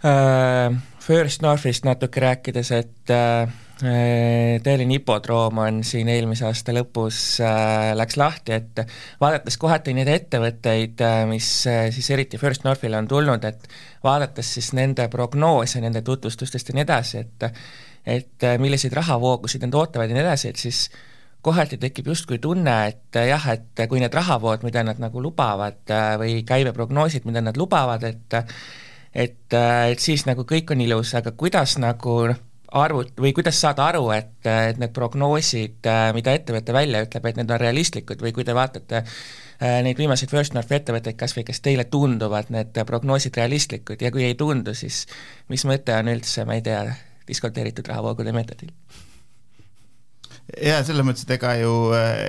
[0.04, 0.80] uh,.
[1.02, 3.48] First Northist natuke rääkides, et uh,
[4.62, 8.82] Tallinna hipodroom on siin eelmise aasta lõpus äh, läks lahti, et
[9.18, 13.66] vaadates kohati neid ettevõtteid, mis siis eriti First Northile on tulnud, et
[14.04, 17.48] vaadates siis nende prognoose, nende tutvustustest ja nii edasi, et
[18.02, 20.88] et milliseid rahavoogusid need ootavad ja nii edasi, et siis
[21.42, 26.40] kohati tekib justkui tunne, et jah, et kui need rahavood, mida nad nagu lubavad või
[26.46, 28.38] käibeprognoosid, mida nad lubavad, et
[29.12, 33.84] et, et siis nagu kõik on ilus, aga kuidas nagu noh, arvut- või kuidas saada
[33.90, 35.84] aru, et, et need prognoosid,
[36.16, 39.16] mida ettevõte välja ütleb, et need on realistlikud või kui te vaatate äh,
[39.62, 44.26] neid viimaseid First North ettevõtteid kas või kas teile tunduvad need prognoosid realistlikud ja kui
[44.26, 45.04] ei tundu, siis
[45.52, 46.84] mis mõte on üldse, ma ei tea,
[47.28, 48.72] diskonteeritud rahavoogude meetodil?
[50.58, 51.70] ja selles mõttes, et ega ju,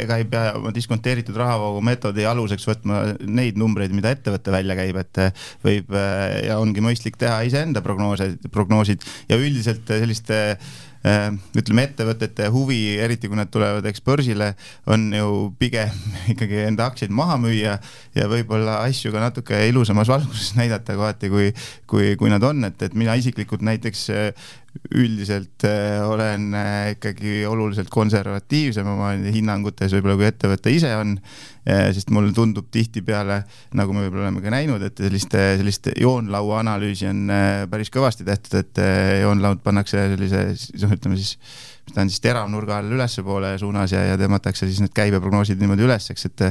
[0.04, 5.02] ega ei pea oma diskonteeritud rahavoogu meetodi aluseks võtma neid numbreid, mida ettevõte välja käib,
[5.02, 5.22] et
[5.65, 5.98] võib
[6.46, 13.28] ja ongi mõistlik teha iseenda prognoose, prognoosid ja üldiselt selliste Äh, ütleme, ettevõtete huvi, eriti
[13.28, 14.54] kui nad tulevad, eks börsile,
[14.88, 15.92] on ju pigem
[16.34, 17.76] ikkagi enda aktsiaid maha müüa
[18.16, 21.52] ja võib-olla asju ka natuke ilusamas valguses näidata kohati, kui,
[21.92, 24.52] kui, kui nad on, et, et mina isiklikult näiteks äh,
[24.96, 26.52] üldiselt äh, olen
[26.94, 31.18] ikkagi oluliselt konservatiivsem oma hinnangutes võib-olla kui ettevõte ise on
[31.64, 33.38] sest mulle tundub tihtipeale,
[33.80, 38.28] nagu me võib-olla oleme ka näinud, et sellist, sellist joonlaua analüüsi on äh, päris kõvasti
[38.28, 40.44] tehtud, et äh, joonlaud pannakse sellise,
[40.82, 41.38] noh, ütleme siis
[41.84, 45.84] mis ta on siis teravnurga all ülespoole suunas ja, ja tõmmatakse siis need käibeprognoosid niimoodi
[45.84, 46.43] üles, eks, et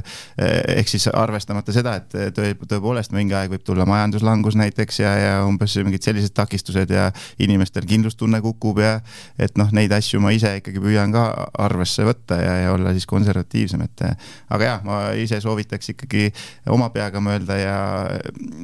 [0.77, 5.35] ehk siis arvestamata seda, et tõe, tõepoolest mingi aeg võib tulla majanduslangus näiteks ja, ja
[5.49, 7.09] umbes mingid sellised takistused ja
[7.43, 8.99] inimestel kindlustunne kukub ja
[9.41, 11.27] et noh, neid asju ma ise ikkagi püüan ka
[11.65, 14.05] arvesse võtta ja, ja olla siis konservatiivsem, et
[14.53, 16.29] aga jah, ma ise soovitaks ikkagi
[16.73, 17.79] oma peaga mõelda ja,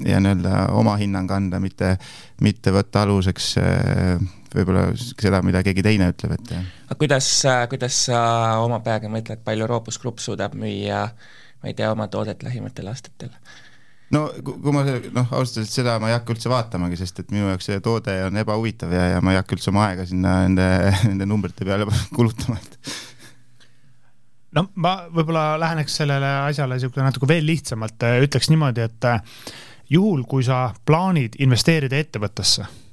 [0.04, 1.96] ja nii-öelda oma hinnang anda, mitte,
[2.44, 3.54] mitte võtta aluseks
[4.54, 6.52] võib-olla seda, mida keegi teine ütleb, et.
[6.86, 7.28] aga kuidas,
[7.70, 8.20] kuidas sa
[8.64, 11.02] oma peaga mõtled, palju Roopus Grupp suudab müüa,
[11.62, 13.32] ma ei tea, oma toodet lähimatel aastatel?
[14.14, 17.50] no kui ma noh, ausalt öeldes seda ma ei hakka üldse vaatamagi, sest et minu
[17.50, 20.68] jaoks see toode on ebahuvitav ja, ja ma ei hakka üldse oma aega sinna nende,
[21.10, 22.96] nende numbrite peale kulutama, et
[24.56, 29.08] no ma võib-olla läheneks sellele asjale niisugune natuke veel lihtsamalt, ütleks niimoodi, et
[29.92, 32.87] juhul, kui sa plaanid investeerida ettevõttesse Äh,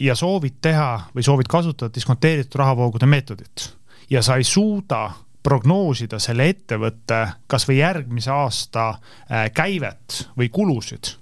[0.00, 3.70] ja soovid teha või soovid kasutada diskonteeritud rahavoogude meetodit.
[4.10, 5.10] Ja sa ei suuda
[5.46, 11.14] prognoosida selle ettevõtte kasvõi järgmise aasta äh, käivet või kulusid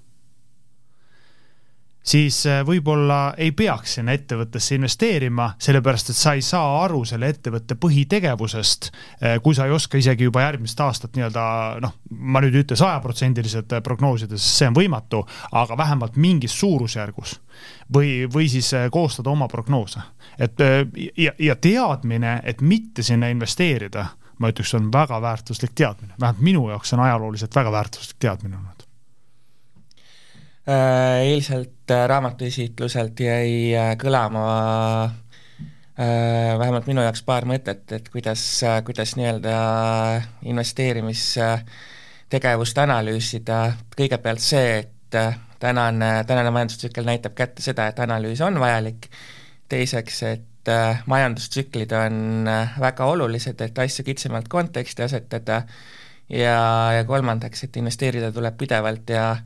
[2.05, 7.29] siis äh, võib-olla ei peaks sinna ettevõttesse investeerima, sellepärast et sa ei saa aru selle
[7.33, 11.45] ettevõtte põhitegevusest, äh, kui sa ei oska isegi juba järgmist aastat nii-öelda
[11.83, 16.57] noh, ma nüüd ei ütle sajaprotsendiliselt äh, prognoosida, sest see on võimatu, aga vähemalt mingis
[16.59, 17.39] suurusjärgus.
[17.95, 20.01] Või, või siis koostada oma prognoose.
[20.41, 20.59] et
[21.17, 24.07] ja, ja teadmine, et mitte sinna investeerida,
[24.41, 28.74] ma ütleks, on väga väärtuslik teadmine, vähemalt minu jaoks on ajalooliselt väga väärtuslik teadmine olnud
[30.67, 35.11] eilselt äh, raamatuesitluselt jäi äh, kõlama
[35.95, 38.41] vähemalt minu jaoks paar mõtet, et kuidas,
[38.83, 39.53] kuidas nii-öelda
[40.43, 43.59] investeerimistegevust analüüsida,
[43.95, 45.15] kõigepealt see, et
[45.63, 49.07] tänane, tänane majandustsükkel näitab kätte seda, et analüüs on vajalik,
[49.71, 50.67] teiseks, et
[51.07, 52.43] majandustsüklid on
[52.83, 55.63] väga olulised, et asju kitsamalt konteksti asetada.
[56.27, 59.39] Ja, ja kolmandaks, et investeerida tuleb pidevalt ja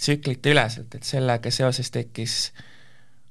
[0.00, 2.36] tsüklite üleselt, et sellega seoses tekkis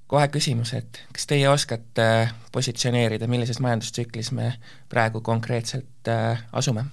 [0.09, 4.53] kohe küsimus, et kas teie oskate positsioneerida, millises majandustsüklis me
[4.89, 6.85] praegu konkreetselt äh, asume?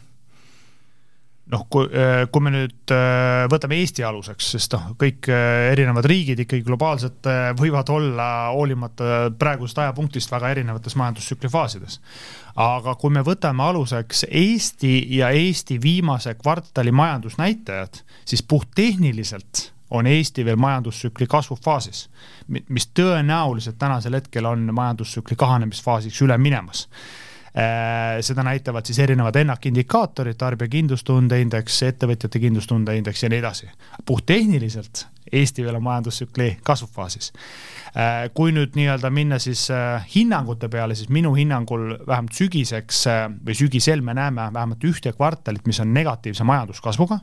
[1.52, 6.42] Noh, kui, äh, kui me nüüd äh, võtame Eesti aluseks, sest noh, kõik erinevad riigid
[6.44, 7.28] ikkagi globaalselt
[7.58, 12.00] võivad olla hoolimata praegusest ajapunktist väga erinevates majandustsükli faasides.
[12.56, 20.44] aga kui me võtame aluseks Eesti ja Eesti viimase kvartali majandusnäitajad, siis puhttehniliselt on Eesti
[20.44, 22.08] veel majandustsükli kasvufaasis,
[22.48, 27.25] mis tõenäoliselt tänasel hetkel on majandustsükli kahanemisfaasiks üle minemas äh,
[27.56, 33.70] seda näitavad siis erinevad ENNAK-indikaatorid, tarbija kindlustunde indeks, ettevõtjate kindlustunde indeks ja nii edasi.
[34.04, 37.32] puhttehniliselt Eesti veel on majandustsükli kasvufaasis.
[37.96, 43.22] Äh, kui nüüd nii-öelda minna siis äh, hinnangute peale, siis minu hinnangul vähemalt sügiseks äh,
[43.46, 47.18] või sügisel me näeme vähemalt ühte kvartalit, mis on negatiivse majanduskasvuga.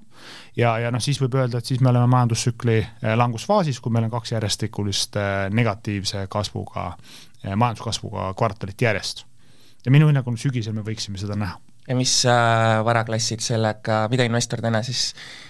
[0.57, 2.79] ja, ja noh, siis võib öelda, et siis me oleme majandustsükli
[3.15, 5.19] langusfaasis, kui meil on kaks järjestikulist
[5.49, 6.91] negatiivse kasvuga,
[7.43, 9.25] majanduskasvuga kvartalit järjest.
[9.85, 11.59] Ja minu hinnangul sügisel me võiksime seda näha.
[11.83, 12.13] Ja mis
[12.87, 15.09] varaklassid sellega, mida investor täna siis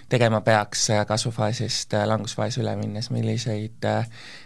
[0.09, 3.85] tegema peaks kasvufaasist langusfaasi üle minnes, milliseid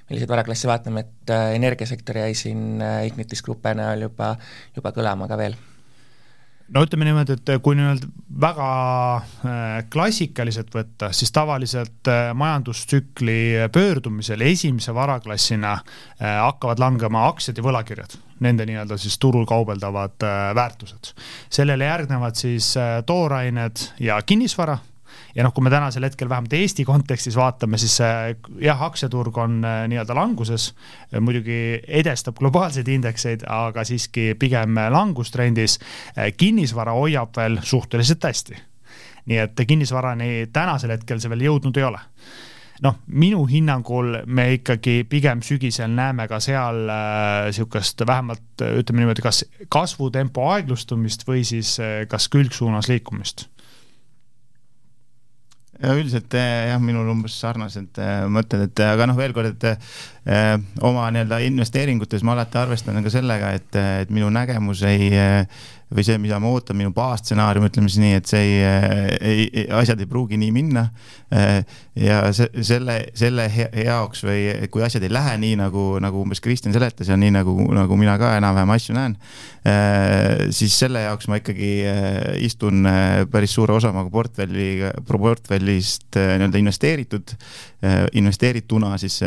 [0.10, 4.36] milliseid varaklasse vaatame, et äh, energiasektor jäi siin äh, Ignitis Gruppe näol juba,
[4.76, 5.58] juba kõlama ka veel
[6.74, 8.10] no ütleme niimoodi, et kui nii-öelda
[8.42, 8.70] väga
[9.18, 9.62] äh,
[9.94, 15.78] klassikaliselt võtta, siis tavaliselt majandustsükli pöördumisel esimese varaklassina
[16.20, 20.28] hakkavad langema aktsiad ja võlakirjad, nende nii-öelda siis turul kaubeldavad
[20.58, 21.14] väärtused.
[21.50, 22.74] sellele järgnevad siis
[23.06, 24.78] toorained ja kinnisvara
[25.38, 28.32] ja noh, kui me tänasel hetkel vähemalt Eesti kontekstis vaatame, siis äh,
[28.64, 30.72] jah, aktsiaturg on äh, nii-öelda languses,
[31.22, 35.78] muidugi edestab globaalseid indekseid, aga siiski pigem langustrendis.
[36.18, 38.64] Äh, kinnisvara hoiab veel suhteliselt hästi.
[39.28, 42.00] nii et kinnisvarani tänasel hetkel see veel jõudnud ei ole
[42.84, 49.26] noh, minu hinnangul me ikkagi pigem sügisel näeme ka seal niisugust äh, vähemalt ütleme niimoodi,
[49.26, 53.48] kas kasvutempo aeglustumist või siis äh, kas külgsuunas liikumist
[55.82, 60.68] ja üldiselt eh, jah, minul umbes sarnased eh, mõtted, et aga noh, veel kord, et
[60.84, 65.08] oma nii-öelda investeeringutes ma alati arvestan ka sellega, et, et minu nägemus ei
[65.88, 70.02] või see, mida ma ootan, minu baasstsenaarium, ütleme siis nii, et see ei, ei, asjad
[70.04, 70.88] ei pruugi nii minna.
[71.96, 73.48] ja se, selle, selle
[73.86, 77.56] jaoks või kui asjad ei lähe nii, nagu, nagu umbes Kristjan seletas ja nii nagu,
[77.76, 79.16] nagu mina ka enam-vähem asju näen,
[80.56, 81.72] siis selle jaoks ma ikkagi
[82.48, 82.88] istun
[83.32, 87.36] päris suure osa oma portfelli, portfellist nii-öelda investeeritud,
[88.18, 89.22] investeerituna siis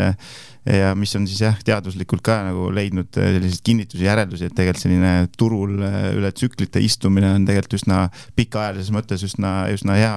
[0.67, 5.13] ja mis on siis jah, teaduslikult ka nagu leidnud selliseid kinnitusi, järeldusi, et tegelikult selline
[5.39, 8.01] turul üle tsüklite istumine on tegelikult üsna
[8.37, 10.13] pikaajalises mõttes üsna, üsna hea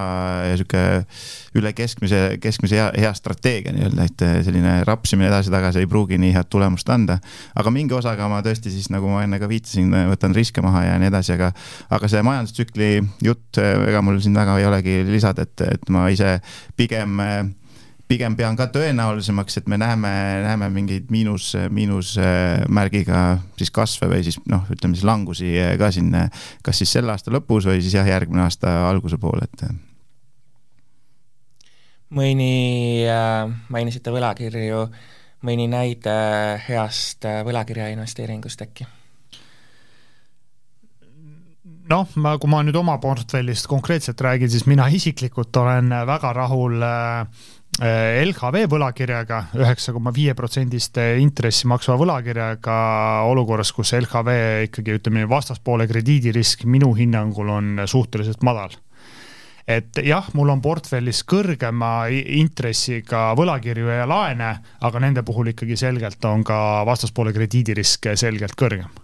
[0.50, 0.84] ja sihuke
[1.56, 6.52] üle keskmise, keskmise hea, hea strateegia nii-öelda, et selline rapsimine edasi-tagasi ei pruugi nii head
[6.52, 7.18] tulemust anda.
[7.54, 11.00] aga mingi osaga ma tõesti siis, nagu ma enne ka viitasin, võtan riske maha ja
[11.00, 11.52] nii edasi, aga,
[11.94, 12.92] aga see majandustsükli
[13.24, 16.38] jutt, ega mul siin väga ei olegi lisada, et, et ma ise
[16.76, 17.20] pigem
[18.14, 20.10] pigem pean ka tõenäolisemaks, et me näeme,
[20.44, 23.24] näeme mingeid miinus, miinusmärgiga
[23.58, 26.14] siis kasve või siis noh, ütleme siis langusi ka siin,
[26.64, 29.66] kas siis selle aasta lõpus või siis jah, järgmine aasta alguse poole, et.
[32.14, 34.84] mõni äh,, mainisite võlakirju,
[35.44, 36.18] mõni näide
[36.68, 38.86] heast võlakirja investeeringust äkki?
[41.90, 46.80] noh, ma, kui ma nüüd oma portfellist konkreetselt räägin, siis mina isiklikult olen väga rahul
[46.80, 47.50] äh,
[47.82, 52.76] LHV võlakirjaga, üheksa koma viie protsendiste intressi maksva võlakirjaga
[53.26, 54.36] olukorras, kus LHV
[54.68, 58.76] ikkagi ütleme, vastaspoole krediidirisk minu hinnangul on suhteliselt madal.
[59.66, 64.50] Et jah, mul on portfellis kõrgema intressiga võlakirju ja laene,
[64.84, 68.92] aga nende puhul ikkagi selgelt on ka vastaspoole krediidirisk selgelt kõrgem.
[68.92, 69.03] Äh,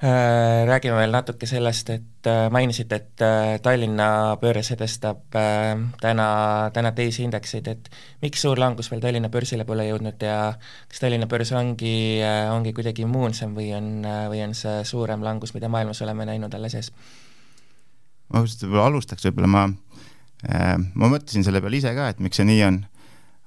[0.00, 5.24] räägime veel natuke sellest, et äh, mainisite, et äh, Tallinna börs edestab
[6.00, 6.26] täna,
[6.74, 7.88] täna teisi indekseid, et
[8.22, 10.52] miks suur langus veel Tallinna börsile pole jõudnud ja
[10.88, 12.20] kas Tallinna börs ongi,
[12.52, 13.90] ongi kuidagi immuunsem või on,
[14.30, 16.92] või on see suurem langus, mida maailmas oleme näinud alles ees?
[18.28, 19.66] ma ausalt võib-olla alustaks, võib-olla ma,
[20.94, 22.82] ma mõtlesin selle peale ise ka, et miks see nii on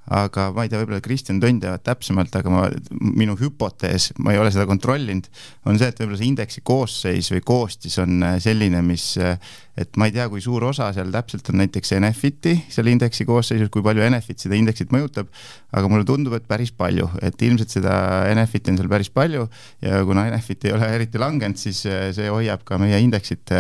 [0.10, 2.64] aga ma ei tea, võib-olla Kristjan Tönn teavad täpsemalt, aga ma,
[3.00, 5.30] minu hüpotees, ma ei ole seda kontrollinud,
[5.70, 9.38] on see, et võib-olla see indeksi koosseis või koostis on äh, selline, mis, äh,
[9.80, 13.70] et ma ei tea, kui suur osa seal täpselt on näiteks Enefiti selle indeksi koosseisus,
[13.74, 15.30] kui palju Enefit seda indeksit mõjutab,
[15.72, 17.96] aga mulle tundub, et päris palju, et ilmselt seda
[18.32, 19.48] Enefiti on seal päris palju
[19.86, 23.56] ja kuna Enefit ei ole eriti langenud, siis äh, see hoiab ka meie indeksit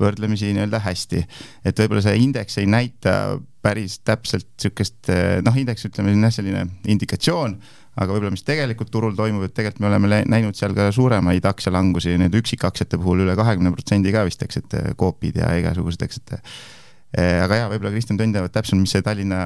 [0.00, 1.24] võrdlemisi nii-öelda hästi.
[1.64, 3.16] et võib-olla see indeks ei näita
[3.64, 7.56] päris täpselt niisugust eh, noh, indeks ütleme jah, selline indikatsioon,
[7.96, 12.18] aga võib-olla mis tegelikult turul toimub, et tegelikult me oleme näinud seal ka suuremaid aktsialangusi,
[12.20, 16.36] need üksikaktsiate puhul üle kahekümne protsendi ka vist, eks, et Coopid ja igasugused, eks, et
[16.38, 16.56] eh,
[17.14, 19.40] aga jaa, võib-olla Kristjan Tönn teavad täpsemalt, mis see Tallinna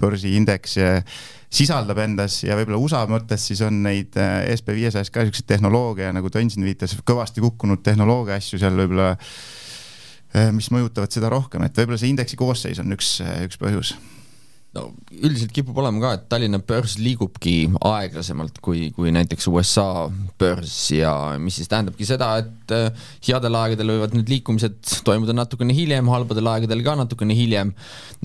[0.00, 4.14] börsiindeks eh, sisaldab endas ja võib-olla USA mõttes siis on neid
[4.54, 9.14] SB viiesajas ka niisuguseid tehnoloogia, nagu Tönn siin viitas, kõvasti kukkunud tehnoloogia asju seal võib-olla
[10.52, 13.16] mis mõjutavad seda rohkem, et võib-olla see indeksi koosseis on üks,
[13.48, 13.94] üks põhjus
[14.76, 17.54] no üldiselt kipub olema ka, et Tallinna börs liigubki
[17.88, 20.06] aeglasemalt kui, kui näiteks USA
[20.40, 24.78] börs ja mis siis tähendabki seda, et äh, headel aegadel võivad need liikumised
[25.08, 27.72] toimuda natukene hiljem, halbadel aegadel ka natukene hiljem.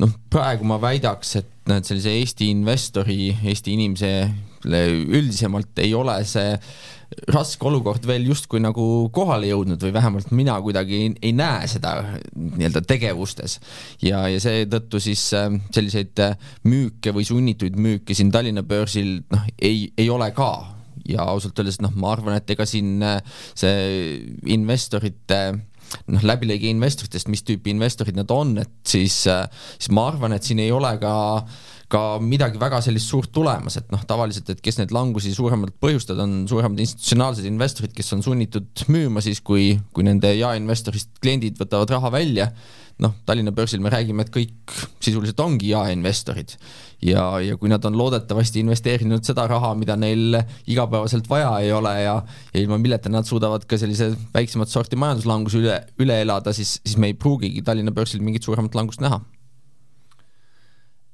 [0.01, 6.58] noh, praegu ma väidaks, et need sellise Eesti investori, Eesti inimesele üldisemalt ei ole see
[7.34, 11.95] raske olukord veel justkui nagu kohale jõudnud või vähemalt mina kuidagi ei, ei näe seda
[12.36, 13.60] nii-öelda tegevustes.
[14.02, 16.38] ja, ja seetõttu siis äh, selliseid äh,
[16.69, 20.52] müüke või sunnituid müüke siin Tallinna börsil noh, ei, ei ole ka
[21.08, 23.19] ja ausalt öeldes noh, ma arvan, et ega siin äh,
[23.56, 24.17] see
[24.56, 25.43] investorite
[26.08, 30.63] noh, läbilõige investoritest, mis tüüpi investorid nad on, et siis, siis ma arvan, et siin
[30.63, 31.62] ei ole ka äh,
[31.93, 36.23] ka midagi väga sellist suurt tulemas, et noh, tavaliselt, et kes neid langusi suuremalt põhjustavad,
[36.25, 41.93] on suuremad institutsionaalsed investorid, kes on sunnitud müüma siis, kui, kui nende jaeinvestorist kliendid võtavad
[41.97, 42.49] raha välja.
[43.01, 46.53] noh, Tallinna börsil me räägime, et kõik sisuliselt ongi jaeinvestorid
[47.01, 50.38] ja, ja kui nad on loodetavasti investeerinud seda raha, mida neil
[50.69, 52.15] igapäevaselt vaja ei ole ja,
[52.53, 56.97] ja ilma milleta nad suudavad ka sellise väiksemat sorti majanduslanguse üle, üle elada, siis, siis
[57.01, 59.23] me ei pruugigi Tallinna börsil mingit suuremat langust näha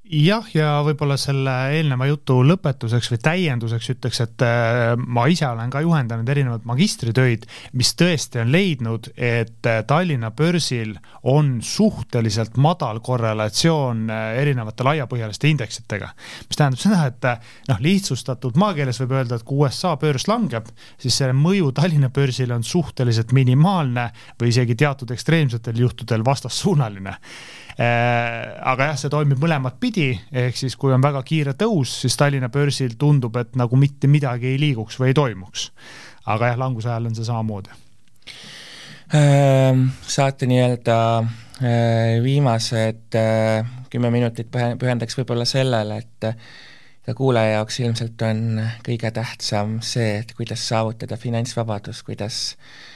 [0.09, 5.69] jah, ja võib-olla selle eelneva jutu lõpetuseks või täienduseks ütleks, et äh, ma ise olen
[5.73, 7.45] ka juhendanud erinevaid magistritöid,
[7.77, 10.95] mis tõesti on leidnud, et äh, Tallinna börsil
[11.29, 16.11] on suhteliselt madal korrelatsioon äh, erinevate laiapõhjaliste indeksitega.
[16.47, 21.21] mis tähendab seda, et noh, lihtsustatud maakeeles võib öelda, et kui USA börs langeb, siis
[21.21, 24.09] selle mõju Tallinna börsile on suhteliselt minimaalne
[24.41, 27.17] või isegi teatud ekstreemsetel juhtudel vastassuunaline
[27.79, 32.49] aga jah, see toimib mõlemat pidi, ehk siis kui on väga kiire tõus, siis Tallinna
[32.51, 35.69] börsil tundub, et nagu mitte midagi ei liiguks või ei toimuks.
[36.29, 37.77] aga jah, languse ajal on see samamoodi.
[39.15, 46.27] Ähm, saate nii-öelda äh, viimased äh, kümme minutit pühendaks võib-olla sellele, et
[47.07, 52.88] ka kuulaja jaoks ilmselt on kõige tähtsam see, et kuidas saavutada finantsvabadus, kuidas äh,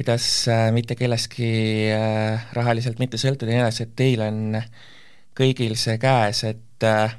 [0.00, 1.50] kuidas äh, mitte kellestki
[1.92, 4.56] äh, rahaliselt mitte sõltuda ja nii edasi, et teil on
[5.36, 7.12] kõigil see käes, et, äh,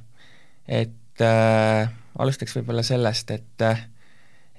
[0.81, 3.65] et alustaks võib-olla sellest, et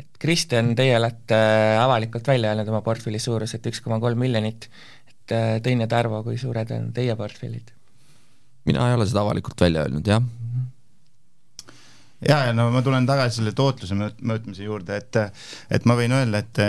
[0.03, 1.37] et Kristjan, teie olete
[1.83, 4.69] avalikult välja öelnud oma portfelli suuruselt üks koma kolm miljonit,
[5.11, 5.35] et
[5.65, 7.75] Tõnja Tarvo, kui suured on teie portfellid?
[8.71, 10.23] mina ei ole seda avalikult välja öelnud, jah
[12.29, 15.19] ja, ja no ma tulen tagasi selle tootluse mõõtmise juurde, et,
[15.77, 16.61] et ma võin öelda, et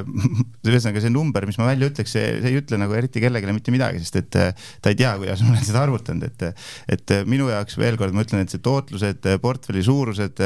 [0.70, 3.74] ühesõnaga see number, mis ma välja ütleks, see, see ei ütle nagu eriti kellelegi mitte
[3.74, 6.66] midagi, sest et ta ei tea, kuidas ma olen seda arvutanud, et,
[6.96, 10.42] et minu jaoks veel kord ma ütlen, et see tootlused, portfelli suurused,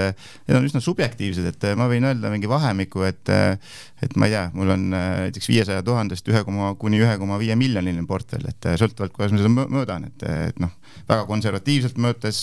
[0.48, 3.34] need on üsna subjektiivsed, et ma võin öelda mingi vahemiku, et,
[4.02, 7.56] et ma ei tea, mul on näiteks viiesaja tuhandest ühe koma kuni ühe koma viie
[7.58, 10.72] miljoniline portfell, et sõltuvalt, kuidas ma seda mõõdan, et, et noh,
[11.08, 12.40] väga konservatiivselt mõõtes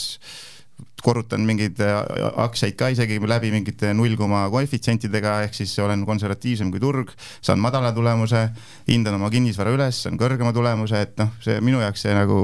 [1.03, 1.93] korrutan mingeid äh,
[2.41, 7.61] aktsiaid ka isegi läbi mingite null koma koefitsientidega, ehk siis olen konservatiivsem kui turg, saan
[7.61, 8.47] madala tulemuse,
[8.89, 12.39] hindan oma kinnisvara üles, saan kõrgema tulemuse, et noh, see minu jaoks see nagu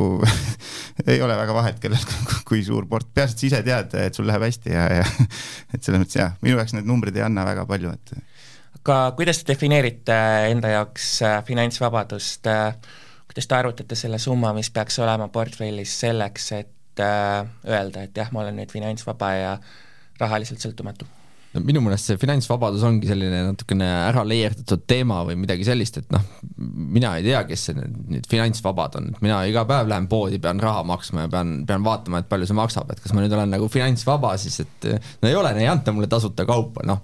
[1.12, 2.06] ei ole väga vahet, kellel
[2.50, 5.08] kui suur port, peaasi, et sa ise tead, et sul läheb hästi ja, ja
[5.74, 8.16] et selles mõttes jah, minu jaoks need numbrid ei anna väga palju, et
[8.84, 10.20] aga kuidas te defineerite
[10.52, 13.02] enda jaoks äh, finantsvabadust, äh,
[13.32, 18.30] kuidas te arvutate selle summa, mis peaks olema portfellis selleks, et Äh, öelda, et jah,
[18.32, 19.58] ma olen nüüd finantsvaba ja
[20.20, 21.08] rahaliselt sõltumatu
[21.54, 26.14] no minu meelest see finantsvabadus ongi selline natukene ära leierdatud teema või midagi sellist, et
[26.14, 26.24] noh,
[26.58, 30.82] mina ei tea, kes nüüd, nüüd finantsvabad on, mina iga päev lähen poodi, pean raha
[30.88, 33.70] maksma ja pean, pean vaatama, et palju see maksab, et kas ma nüüd olen nagu
[33.72, 34.88] finantsvaba siis, et
[35.22, 37.04] no ei ole, ei anta mulle tasuta kaupa, noh.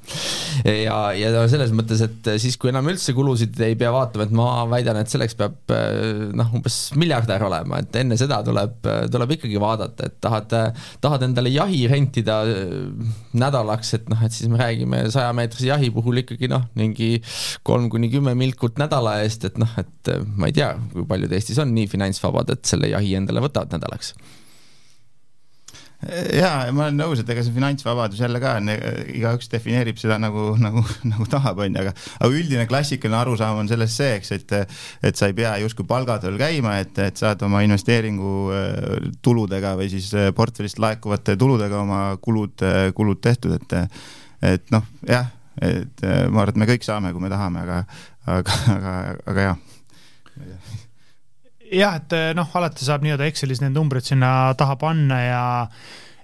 [0.65, 4.49] ja, ja selles mõttes, et siis, kui enam üldse kulusid ei pea vaatama, et ma
[4.71, 5.75] väidan, et selleks peab
[6.39, 8.81] noh, umbes miljardär olema, et enne seda tuleb,
[9.13, 10.57] tuleb ikkagi vaadata, et tahad,
[11.05, 12.41] tahad endale jahi rentida
[13.37, 17.17] nädalaks, et noh, et siis me räägime sajameetrise jahi puhul ikkagi noh, mingi
[17.67, 21.59] kolm kuni kümme milkut nädala eest, et noh, et ma ei tea, kui paljud Eestis
[21.61, 24.15] on nii finantsvabad, et selle jahi endale võtavad nädalaks.
[26.31, 28.71] Ja ma olen nõus, et ega see finantsvabadus jälle ka on,
[29.11, 30.79] igaüks defineerib seda nagu, nagu,
[31.11, 34.53] nagu tahab, onju, aga, aga üldine klassikaline arusaam on selles see, eks, et,
[35.09, 39.91] et sa ei pea justkui palgatööl käima, et, et saad oma investeeringu äh, tuludega või
[39.91, 42.63] siis portfellist laekuvate tuludega oma kulud,
[42.95, 43.77] kulud tehtud, et
[44.41, 45.31] et noh, jah,
[45.61, 47.81] et äh, ma arvan, et me kõik saame, kui me tahame, aga,
[48.25, 48.99] aga, aga,
[49.33, 49.65] aga jah
[51.69, 55.41] jah, et äh, noh, alati saab nii-öelda Excelis need numbrid sinna taha panna ja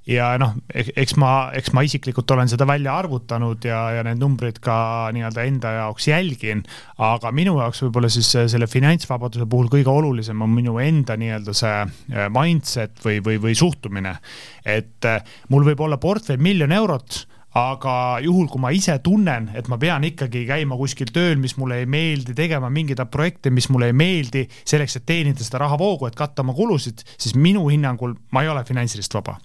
[0.06, 4.60] ja noh, eks ma, eks ma isiklikult olen seda välja arvutanud ja, ja need numbrid
[4.64, 4.76] ka
[5.16, 6.62] nii-öelda enda jaoks jälgin,
[7.02, 11.80] aga minu jaoks võib-olla siis selle finantsvabaduse puhul kõige olulisem on minu enda nii-öelda see
[11.82, 14.18] äh, mindset või, või, või suhtumine.
[14.66, 15.10] et
[15.50, 17.26] mul võib olla portfell miljon eurot
[17.56, 21.80] aga juhul, kui ma ise tunnen, et ma pean ikkagi käima kuskil tööl, mis mulle
[21.84, 26.20] ei meeldi, tegema mingeid projekte, mis mulle ei meeldi, selleks, et teenida seda rahavoogu, et
[26.20, 29.40] katta oma kulusid, siis minu hinnangul ma ei ole finantsiliselt vaba.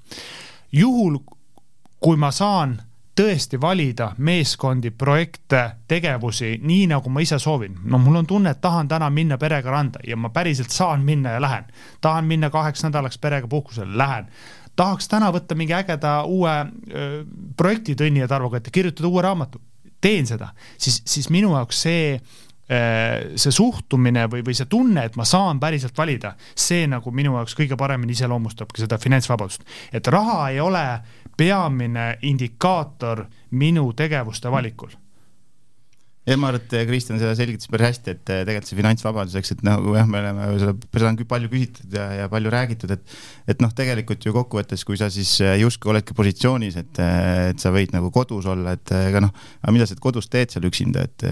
[0.72, 1.18] juhul,
[2.00, 2.80] kui ma saan
[3.20, 7.76] tõesti valida meeskondi, projekte, tegevusi nii, nagu ma ise soovin.
[7.84, 11.30] no mul on tunne, et tahan täna minna perega randa ja ma päriselt saan minna
[11.30, 11.64] ja lähen.
[12.00, 14.26] tahan minna kaheks nädalaks perega puhkusele, lähen
[14.80, 16.52] tahaks täna võtta mingi ägeda uue
[16.90, 17.24] öö,
[17.56, 19.60] projekti Tõnni ja Tarvoga ette, kirjutada uue raamatu,
[20.00, 22.14] teen seda, siis, siis minu jaoks see
[22.70, 27.56] see suhtumine või, või see tunne, et ma saan päriselt valida, see nagu minu jaoks
[27.58, 29.64] kõige paremini iseloomustabki seda finantsvabadust.
[29.92, 30.84] et raha ei ole
[31.36, 34.94] peamine indikaator minu tegevuste valikul
[36.30, 39.94] et eh, Kristjan seda selgitas päris hästi, et eh, tegelikult see finantsvabadus, eks, et nagu
[39.96, 43.16] jah, me oleme seda, seda on palju küsitud ja, ja palju räägitud, et
[43.50, 47.00] et noh, tegelikult ju kokkuvõttes, kui sa siis eh, justkui oledki positsioonis, et,
[47.50, 50.68] et sa võid nagu kodus olla, et ega noh, aga mida sa kodus teed seal
[50.68, 51.26] üksinda, et,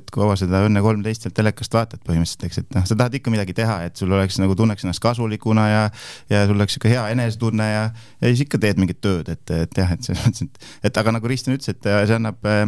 [0.00, 3.32] et kaua seda Õnne kolmteist sealt telekast vaatad põhimõtteliselt, eks, et noh, sa tahad ikka
[3.32, 5.82] midagi teha, et sul oleks nagu tunneks ennast kasulikuna ja
[6.30, 7.84] ja sul oleks sihuke hea enesetunne ja,
[8.20, 11.16] ja siis ikka teed mingit tööd, et, et jah, et selles mõttes, et, et aga
[11.16, 12.64] nagu Kristjan ütles, et see annab äh,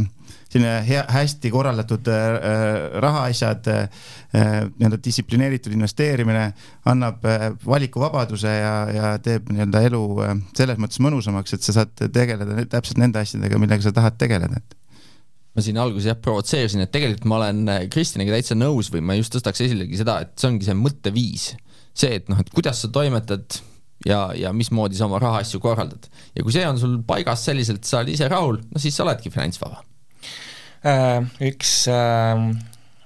[0.57, 3.89] selline hea, hästi korraldatud äh, äh rahaasjad äh,,
[4.77, 6.49] nii-öelda distsiplineeritud investeerimine
[6.89, 7.25] annab
[7.67, 10.03] valikuvabaduse ja, ja teeb nii-öelda elu
[10.57, 14.61] selles mõttes mõnusamaks, et sa saad tegeleda täpselt nende asjadega, millega sa tahad tegeleda,
[15.57, 19.33] ma siin alguses jah provotseerisin, et tegelikult ma olen Kristjaniga täitsa nõus või ma just
[19.37, 21.49] tõstaks esilegi seda, et see ongi see mõtteviis.
[21.97, 23.61] see, et noh, et kuidas sa toimetad
[24.05, 26.09] ja, ja mismoodi sa oma rahaasju korraldad.
[26.37, 29.33] ja kui see on sul paigas selliselt, sa oled ise rahul, no siis sa oledki
[29.33, 29.81] finantsvaba
[30.87, 32.51] üks ähm,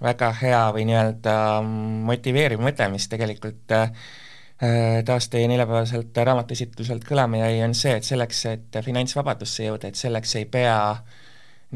[0.05, 1.71] väga hea või nii-öelda ähm,
[2.09, 3.93] motiveeriv mõte, mis tegelikult äh,
[5.07, 10.37] taas teie neljapäevaselt raamatuesitluselt kõlama jäi, on see, et selleks, et finantsvabadusse jõuda, et selleks
[10.41, 10.77] ei pea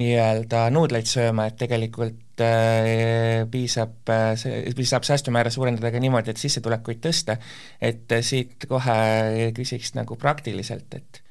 [0.01, 4.47] nii-öelda nuudleid sööma, et tegelikult äh, piisab äh,,
[4.77, 7.39] piisab säästumäära suurendada ka niimoodi, et sissetulekuid tõsta,
[7.81, 11.24] et äh, siit kohe küsiks nagu praktiliselt, et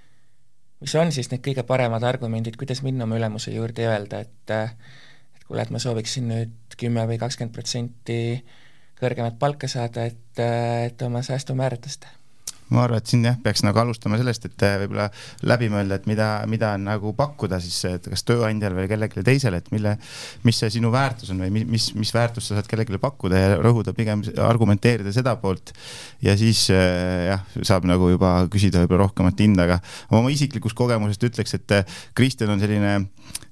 [0.84, 4.54] mis on siis need kõige paremad argumendid, kuidas minna oma ülemuse juurde ja öelda, et
[4.54, 8.20] et kuule, et ma sooviksin nüüd kümme või kakskümmend protsenti
[9.00, 12.12] kõrgemat palka saada, et, et oma säästumäära tõsta
[12.74, 15.08] ma arvan, et siin jah, peaks nagu alustama sellest, et äh, võib-olla
[15.50, 19.62] läbi mõelda, et mida, mida on nagu pakkuda siis, et kas tööandjale või kellelegi teisele,
[19.62, 19.96] et mille,
[20.48, 23.96] mis see sinu väärtus on või mis, mis väärtust sa saad kellelegi pakkuda ja rõhuda
[23.98, 25.74] pigem argumenteerida seda poolt.
[26.24, 29.80] ja siis äh, jah, saab nagu juba küsida võib-olla rohkemat hinda, aga
[30.14, 32.98] oma isiklikust kogemusest ütleks, et äh, Kristjan on selline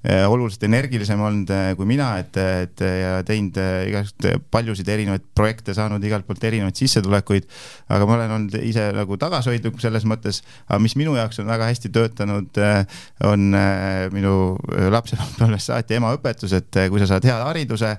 [0.01, 6.25] oluliselt energilisem olnud kui mina, et, et ja teinud igasuguseid paljusid erinevaid projekte, saanud igalt
[6.25, 7.45] poolt erinevaid sissetulekuid.
[7.91, 11.67] aga ma olen olnud ise nagu tagasihoidlik selles mõttes, aga mis minu jaoks on väga
[11.69, 14.33] hästi töötanud, äh, on äh, minu
[14.95, 17.91] lapsepõlvest saati emaõpetus, et äh, kui sa saad hea hariduse,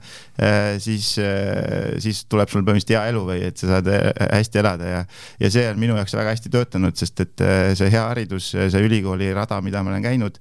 [0.83, 1.09] siis,
[2.03, 3.89] siis tuleb sul põhimõtteliselt hea elu või et sa saad
[4.33, 5.03] hästi elada ja,
[5.43, 7.45] ja see on minu jaoks väga hästi töötanud, sest et
[7.79, 10.41] see hea haridus, see ülikooli rada, mida ma olen käinud,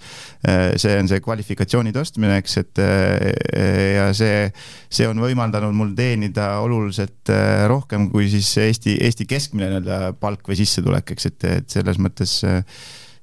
[0.82, 1.22] see on see
[1.52, 4.48] kvalifikatsiooni tõstmine, eks, et ja see,
[4.90, 7.32] see on võimaldanud mul teenida oluliselt
[7.68, 12.40] rohkem kui siis Eesti, Eesti keskmine nii-öelda palk või sissetulek, eks, et, et selles mõttes
[12.48, 12.64] äh,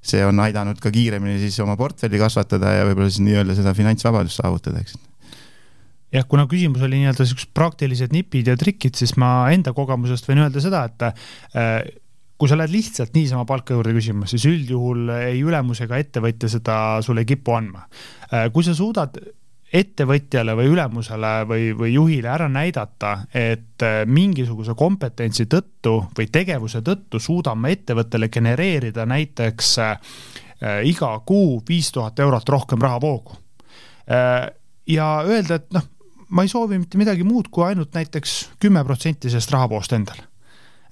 [0.04, 4.40] see on aidanud ka kiiremini siis oma portfelli kasvatada ja võib-olla siis nii-öelda seda finantsvabadust
[4.40, 4.98] saavutada, eks.
[6.14, 10.40] Jah, kuna küsimus oli nii-öelda siuksed praktilised nipid ja trikid, siis ma enda kogemusest võin
[10.46, 11.98] öelda seda, et
[12.38, 16.76] kui sa lähed lihtsalt niisama palka juurde küsima, siis üldjuhul ei ülemus ega ettevõtja seda
[17.02, 17.82] sulle ei kipu andma.
[18.30, 19.18] Äh, kui sa suudad
[19.74, 26.80] ettevõtjale või ülemusele või, või juhile ära näidata, et äh, mingisuguse kompetentsi tõttu või tegevuse
[26.86, 30.16] tõttu suudame ettevõttele genereerida näiteks äh,
[30.86, 33.36] iga kuu viis tuhat eurot rohkem rahavoogu
[34.88, 35.84] ja öelda, et noh,
[36.32, 40.27] ma ei soovi mitte midagi muud kui ainult näiteks kümme protsenti sellest rahavoost endale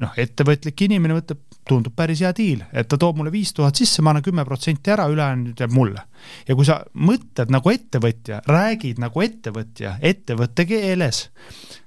[0.02, 4.02] noh, ettevõtlik inimene võtab, tundub päris hea diil, et ta toob mulle viis tuhat sisse,
[4.04, 6.04] ma annan kümme protsenti ära, ülejäänud jääb mulle.
[6.48, 11.28] ja kui sa mõtled nagu ettevõtja, räägid nagu ettevõtja, ettevõtte keeles,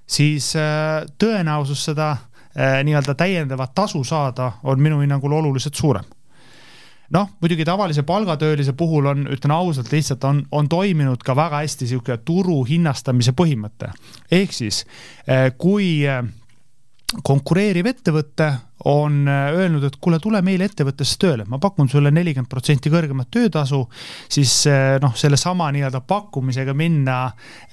[0.09, 6.07] siis äh, tõenäosus seda äh, nii-öelda täiendavat tasu saada on minu hinnangul oluliselt suurem
[7.13, 11.87] noh, muidugi tavalise palgatöölise puhul on, ütlen ausalt, lihtsalt on, on toiminud ka väga hästi
[11.87, 13.93] niisugune turu hinnastamise põhimõte.
[14.31, 14.83] ehk siis
[15.25, 16.03] äh, kui
[17.25, 18.49] konkureeriv ettevõte
[18.87, 23.31] on äh, öelnud, et kuule, tule meile ettevõttesse tööle, ma pakun sulle nelikümmend protsenti kõrgemat
[23.33, 23.81] töötasu,
[24.31, 27.19] siis äh, noh, sellesama nii-öelda pakkumisega minna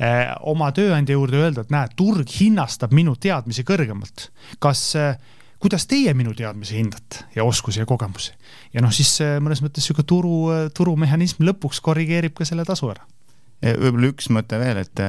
[0.01, 4.31] eh, oma tööandja juurde ja öelda, et näe, turg hinnastab minu teadmisi kõrgemalt.
[4.63, 5.19] kas eh,,
[5.63, 8.33] kuidas teie minu teadmisi hindate ja oskusi ja kogemusi?
[8.75, 10.39] ja noh, siis eh, mõnes mõttes niisugune turu,
[10.75, 13.05] turumehhanism lõpuks korrigeerib ka selle tasu ära.
[13.63, 15.05] võib-olla üks mõte veel, et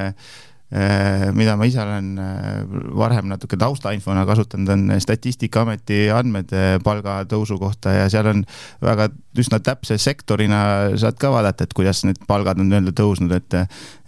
[0.68, 2.63] mida ma ise olen äh,
[2.99, 8.41] varem natuke taustainfona kasutanud, on Statistikaameti andmed äh, palgatõusu kohta ja seal on
[8.84, 9.07] väga
[9.39, 10.59] üsna täpse sektorina
[10.99, 13.55] saad ka vaadata, et kuidas need palgad on nii-öelda tõusnud, et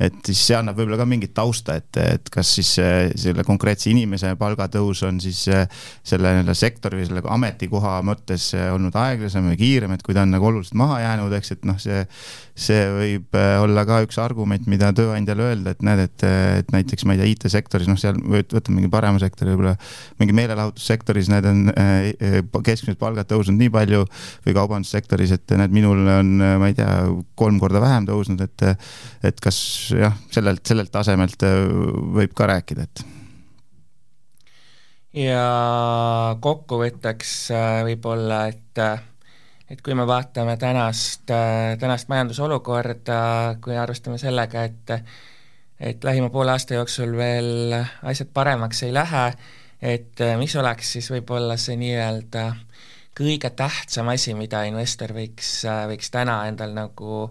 [0.03, 4.33] et siis see annab võib-olla ka mingit tausta, et, et kas siis selle konkreetse inimese
[4.39, 10.03] palgatõus on siis selle nii-öelda sektori või selle ametikoha mõttes olnud aeglasem või kiirem, et
[10.03, 12.03] kui ta on nagu oluliselt maha jäänud, eks, et noh, see
[12.59, 16.25] see võib olla ka üks argument, mida tööandjale öelda, et näed, et
[16.61, 19.75] et näiteks ma ei tea, IT-sektoris, noh, seal võtame mingi parema sektori, võib-olla
[20.21, 24.05] mingi meelelahutussektoris, need on eh, keskmised palgad tõusnud nii palju
[24.47, 26.89] või kaubandussektoris, et näed, minul on, ma ei tea,
[27.39, 28.67] kolm korda vähem tõusnud, et
[29.25, 29.59] et kas
[29.95, 31.45] jah, sellelt, sellelt tasemelt
[32.19, 33.05] võib ka rääkida, et.
[35.19, 35.45] Ja
[36.41, 37.37] kokkuvõtteks
[37.87, 38.83] võib-olla, et
[39.69, 41.29] et kui me vaatame tänast,
[41.79, 43.19] tänast majandusolukorda,
[43.61, 44.93] kui arvestame sellega, et
[45.79, 49.25] et lähima poole aasta jooksul veel asjad paremaks ei lähe,
[49.81, 52.45] et äh, mis oleks siis võib-olla see nii-öelda
[53.19, 57.25] kõige tähtsam asi, mida investor võiks, äh, võiks täna endal nagu,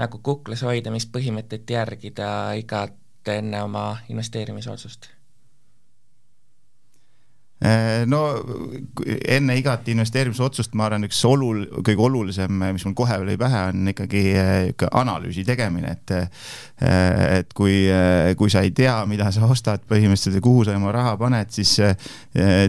[0.00, 2.30] nagu kuklas hoida, mis põhimõtteid järgida
[2.60, 2.96] igat
[3.30, 5.12] enne oma investeerimisotsust
[8.08, 8.20] no
[9.28, 13.90] enne igat investeerimisotsust, ma arvan, üks olul-, kõige olulisem, mis mul kohe oli pähe, on
[13.92, 14.22] ikkagi
[14.72, 16.28] ikka analüüsi tegemine, et äh,
[16.80, 17.74] et kui,
[18.40, 21.74] kui sa ei tea, mida sa ostad põhimõtteliselt ja kuhu sa oma raha paned, siis
[21.84, 21.92] äh,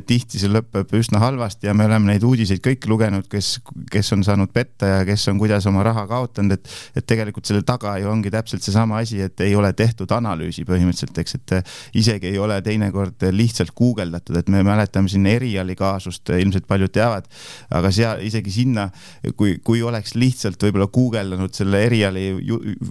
[0.03, 3.53] tihti see lõpeb üsna halvasti ja me oleme neid uudiseid kõik lugenud, kes,
[3.91, 7.63] kes on saanud petta ja kes on kuidas oma raha kaotanud, et et tegelikult selle
[7.67, 11.73] taga ju ongi täpselt seesama asi, et ei ole tehtud analüüsi põhimõtteliselt, eks, et
[12.03, 16.91] isegi ei ole teinekord lihtsalt guugeldatud, et me mäletame, mäletame siin Eriali kaasust, ilmselt paljud
[16.93, 17.27] teavad,
[17.71, 18.89] aga seal isegi sinna,
[19.37, 22.31] kui, kui oleks lihtsalt võib-olla guugeldanud selle Eriali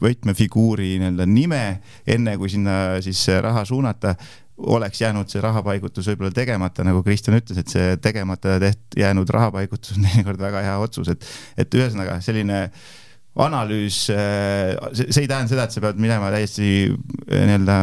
[0.00, 1.64] võtmefiguuri nii-öelda nime,
[2.06, 4.14] enne kui sinna siis raha suunata
[4.60, 9.96] oleks jäänud see rahapaigutus võib-olla tegemata, nagu Kristjan ütles, et see tegemata teht-, jäänud rahapaigutus
[9.96, 11.28] on teinekord väga hea otsus, et,
[11.60, 12.66] et ühesõnaga selline
[13.40, 16.90] analüüs, see ei tähenda seda, et sa pead minema täiesti
[17.30, 17.76] nii-öelda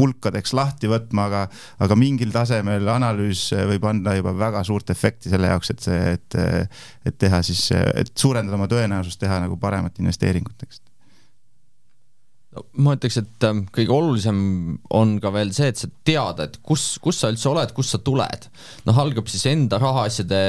[0.00, 1.46] pulkadeks lahti võtma, aga,
[1.84, 6.38] aga mingil tasemel analüüs võib anda juba väga suurt efekti selle jaoks, et see, et,
[7.06, 10.80] et teha siis, et suurendada oma tõenäosust teha nagu paremat investeeringut, eks
[12.56, 14.40] no ma ütleks, et ähm, kõige olulisem
[14.96, 18.00] on ka veel see, et sa tead, et kus, kus sa üldse oled, kust sa
[18.02, 18.48] tuled.
[18.88, 20.40] noh, algab siis enda rahaasjade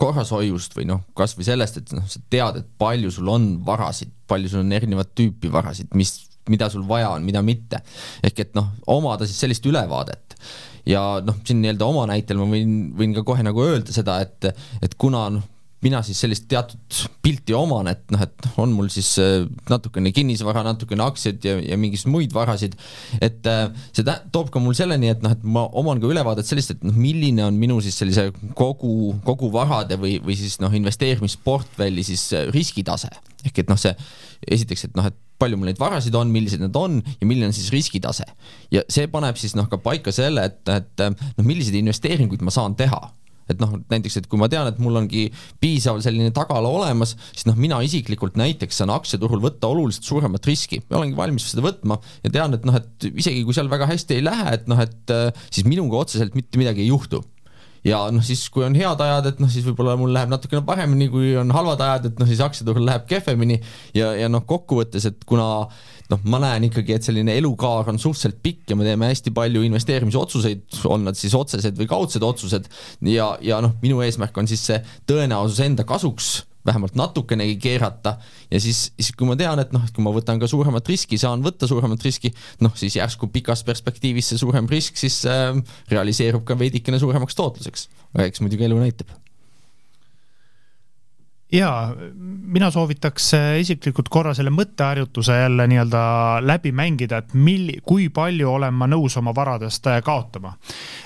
[0.00, 4.52] korrashoiust või noh, kasvõi sellest, et noh, sa tead, et palju sul on varasid, palju
[4.52, 6.16] sul on erinevat tüüpi varasid, mis
[6.48, 7.82] mida sul vaja on, mida mitte.
[8.24, 10.36] ehk et noh, omada siis sellist ülevaadet
[10.88, 14.52] ja noh, siin nii-öelda oma näitel ma võin, võin ka kohe nagu öelda seda, et,
[14.82, 15.48] et kuna noh,
[15.84, 20.62] mina siis sellist teatud pilti oman, et noh, et on mul siis äh, natukene kinnisvara,
[20.66, 22.76] natukene aktsiaid ja, ja mingisuguseid muid varasid,
[23.20, 26.48] et äh, see tä-, toob ka mul selleni, et noh, et ma oman ka ülevaadet
[26.48, 28.28] sellist, et noh, milline on minu siis sellise
[28.58, 33.12] kogu, kogu varade või, või siis noh, investeerimisportfelli siis äh, riskitase.
[33.48, 33.94] ehk et noh, see
[34.52, 37.56] esiteks, et noh, et palju mul neid varasid on, millised need on ja milline on
[37.56, 38.26] siis riskitase.
[38.74, 42.76] ja see paneb siis noh, ka paika selle, et, et noh, milliseid investeeringuid ma saan
[42.78, 43.00] teha.
[43.50, 45.24] Et noh, näiteks, et kui ma tean, et mul ongi
[45.58, 50.78] piisav selline tagala olemas, siis noh, mina isiklikult näiteks saan aktsiaturul võtta oluliselt suuremat riski.
[50.94, 54.22] Olengi valmis seda võtma ja tean, et noh, et isegi kui seal väga hästi ei
[54.28, 55.14] lähe, et noh, et
[55.50, 57.24] siis minuga otseselt mitte midagi ei juhtu
[57.86, 61.08] ja noh, siis kui on head ajad, et noh, siis võib-olla mul läheb natukene paremini,
[61.12, 63.60] kui on halvad ajad, et noh, siis aktsiaturul läheb kehvemini.
[63.96, 65.48] Ja, ja noh, kokkuvõttes, et kuna
[66.10, 69.62] noh, ma näen ikkagi, et selline elukaar on suhteliselt pikk ja me teeme hästi palju
[69.68, 72.68] investeerimisotsuseid, on nad siis otsesed või kaudsed otsused
[73.08, 78.16] ja, ja noh, minu eesmärk on siis see tõenäosus enda kasuks vähemalt natukenegi keerata
[78.50, 81.18] ja siis, siis kui ma tean, et noh, et kui ma võtan ka suuremat riski,
[81.20, 82.32] saan võtta suuremat riski,
[82.64, 85.56] noh siis järsku pikas perspektiivis see suurem risk siis äh,
[85.92, 87.88] realiseerub ka veidikene suuremaks tootluseks.
[88.14, 89.20] aga eks muidugi elu näitab
[91.52, 91.94] jaa,
[92.42, 96.02] mina soovitaks äh, isiklikult korra selle mõtteharjutuse jälle nii-öelda
[96.46, 100.54] läbi mängida, et milli-, kui palju olen ma nõus oma varadest äh, kaotama.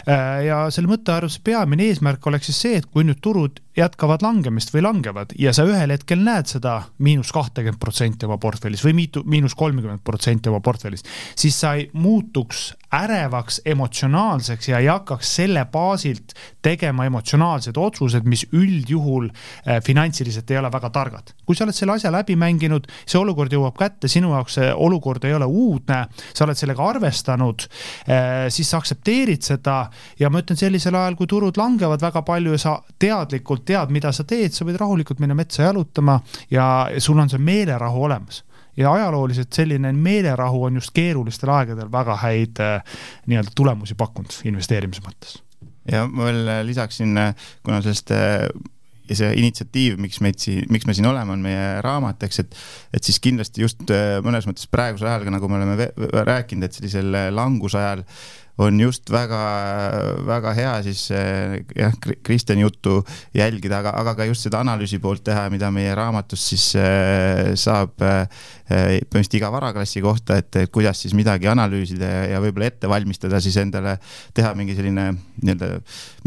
[0.08, 4.70] Äh, ja selle mõtteharjutuse peamine eesmärk oleks siis see, et kui nüüd turud jätkavad langemist
[4.74, 9.24] või langevad ja sa ühel hetkel näed seda miinus kahtekümmet protsenti oma portfellis või mitu,
[9.26, 11.02] miinus kolmkümmend protsenti oma portfellis,
[11.38, 18.46] siis sa ei muutuks ärevaks, emotsionaalseks ja ei hakkaks selle baasilt tegema emotsionaalseid otsuseid, mis
[18.54, 21.34] üldjuhul äh, finantsiliselt ei ole väga targad.
[21.44, 25.24] kui sa oled selle asja läbi mänginud, see olukord jõuab kätte, sinu jaoks see olukord
[25.26, 29.76] ei ole uudne, sa oled sellega arvestanud äh,, siis sa aktsepteerid seda
[30.20, 34.12] ja ma ütlen, sellisel ajal, kui turud langevad väga palju ja sa teadlikult tead, mida
[34.12, 36.18] sa teed, sa võid rahulikult minna metsa jalutama
[36.50, 38.42] ja sul on see meelerahu olemas
[38.76, 43.00] ja ajalooliselt selline meelerahu on just keerulistel aegadel väga häid äh,
[43.30, 45.38] nii-öelda tulemusi pakkunud investeerimise mõttes.
[45.90, 48.10] ja ma veel äh, lisaksin, äh, kuna sellest
[49.04, 52.54] ja see initsiatiiv, miks meid siin, miks me siin oleme, on meie raamat, eks, et
[52.96, 53.82] et siis kindlasti just
[54.24, 55.90] mõnes mõttes praegusel ajal, nagu me oleme
[56.24, 58.22] rääkinud, et sellisel langusajal äh,
[58.58, 59.40] on just väga,
[60.26, 63.00] väga hea siis jah, Kristjani juttu
[63.34, 68.04] jälgida, aga, aga ka just seda analüüsi poolt teha, mida meie raamatus siis äh, saab
[68.04, 68.28] äh,
[68.64, 73.58] põhimõtteliselt iga varaklassi kohta, et kuidas siis midagi analüüsida ja, ja võib-olla ette valmistada siis
[73.60, 73.98] endale,
[74.34, 75.10] teha mingi selline
[75.42, 75.72] nii-öelda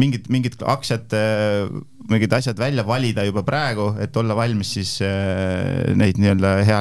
[0.01, 1.71] mingid, mingid aktsiad äh,
[2.07, 4.93] mingid asjad välja valida juba praegu, et olla valmis siis
[5.99, 6.77] neid nii-öelda hea,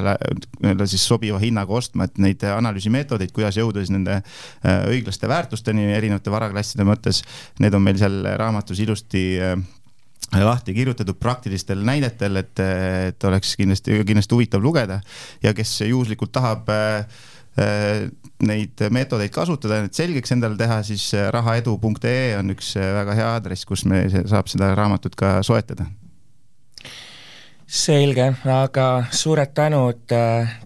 [0.62, 4.20] nii-öelda siis sobiva hinnaga ostma, et neid analüüsimeetodeid, kuidas jõuda siis nende
[4.62, 7.22] õiglaste väärtusteni erinevate varaklasside mõttes,
[7.60, 9.56] need on meil seal raamatus ilusti äh,
[10.42, 15.00] lahti kirjutatud praktilistel näidetel, et, et oleks kindlasti, kindlasti huvitav lugeda
[15.42, 17.06] ja kes juhuslikult tahab äh,
[17.56, 18.10] Äh,
[18.44, 23.64] neid meetodeid kasutada, need selgeks endale teha, siis äh, rahaedu.ee on üks väga hea aadress,
[23.64, 25.86] kus me saab seda raamatut ka soetada.
[27.66, 30.12] Selge, aga suured tänud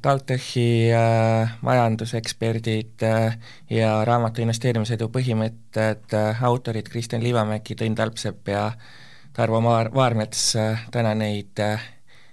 [0.03, 0.90] TalTechi
[1.64, 3.05] majanduseksperdid
[3.72, 8.66] ja raamatu investeerimisedu põhimõtted autorid Kristjan Liivamägi, Tõnn Talpsepp ja
[9.32, 10.53] Tarvo Maar-, Vaarmets
[10.92, 11.61] täna neid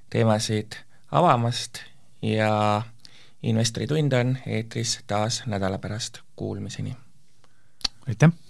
[0.09, 0.75] teemasid
[1.11, 1.83] avamast
[2.21, 2.81] ja
[3.43, 6.95] investoritund on eetris taas nädala pärast, kuulmiseni!
[8.07, 8.46] aitäh!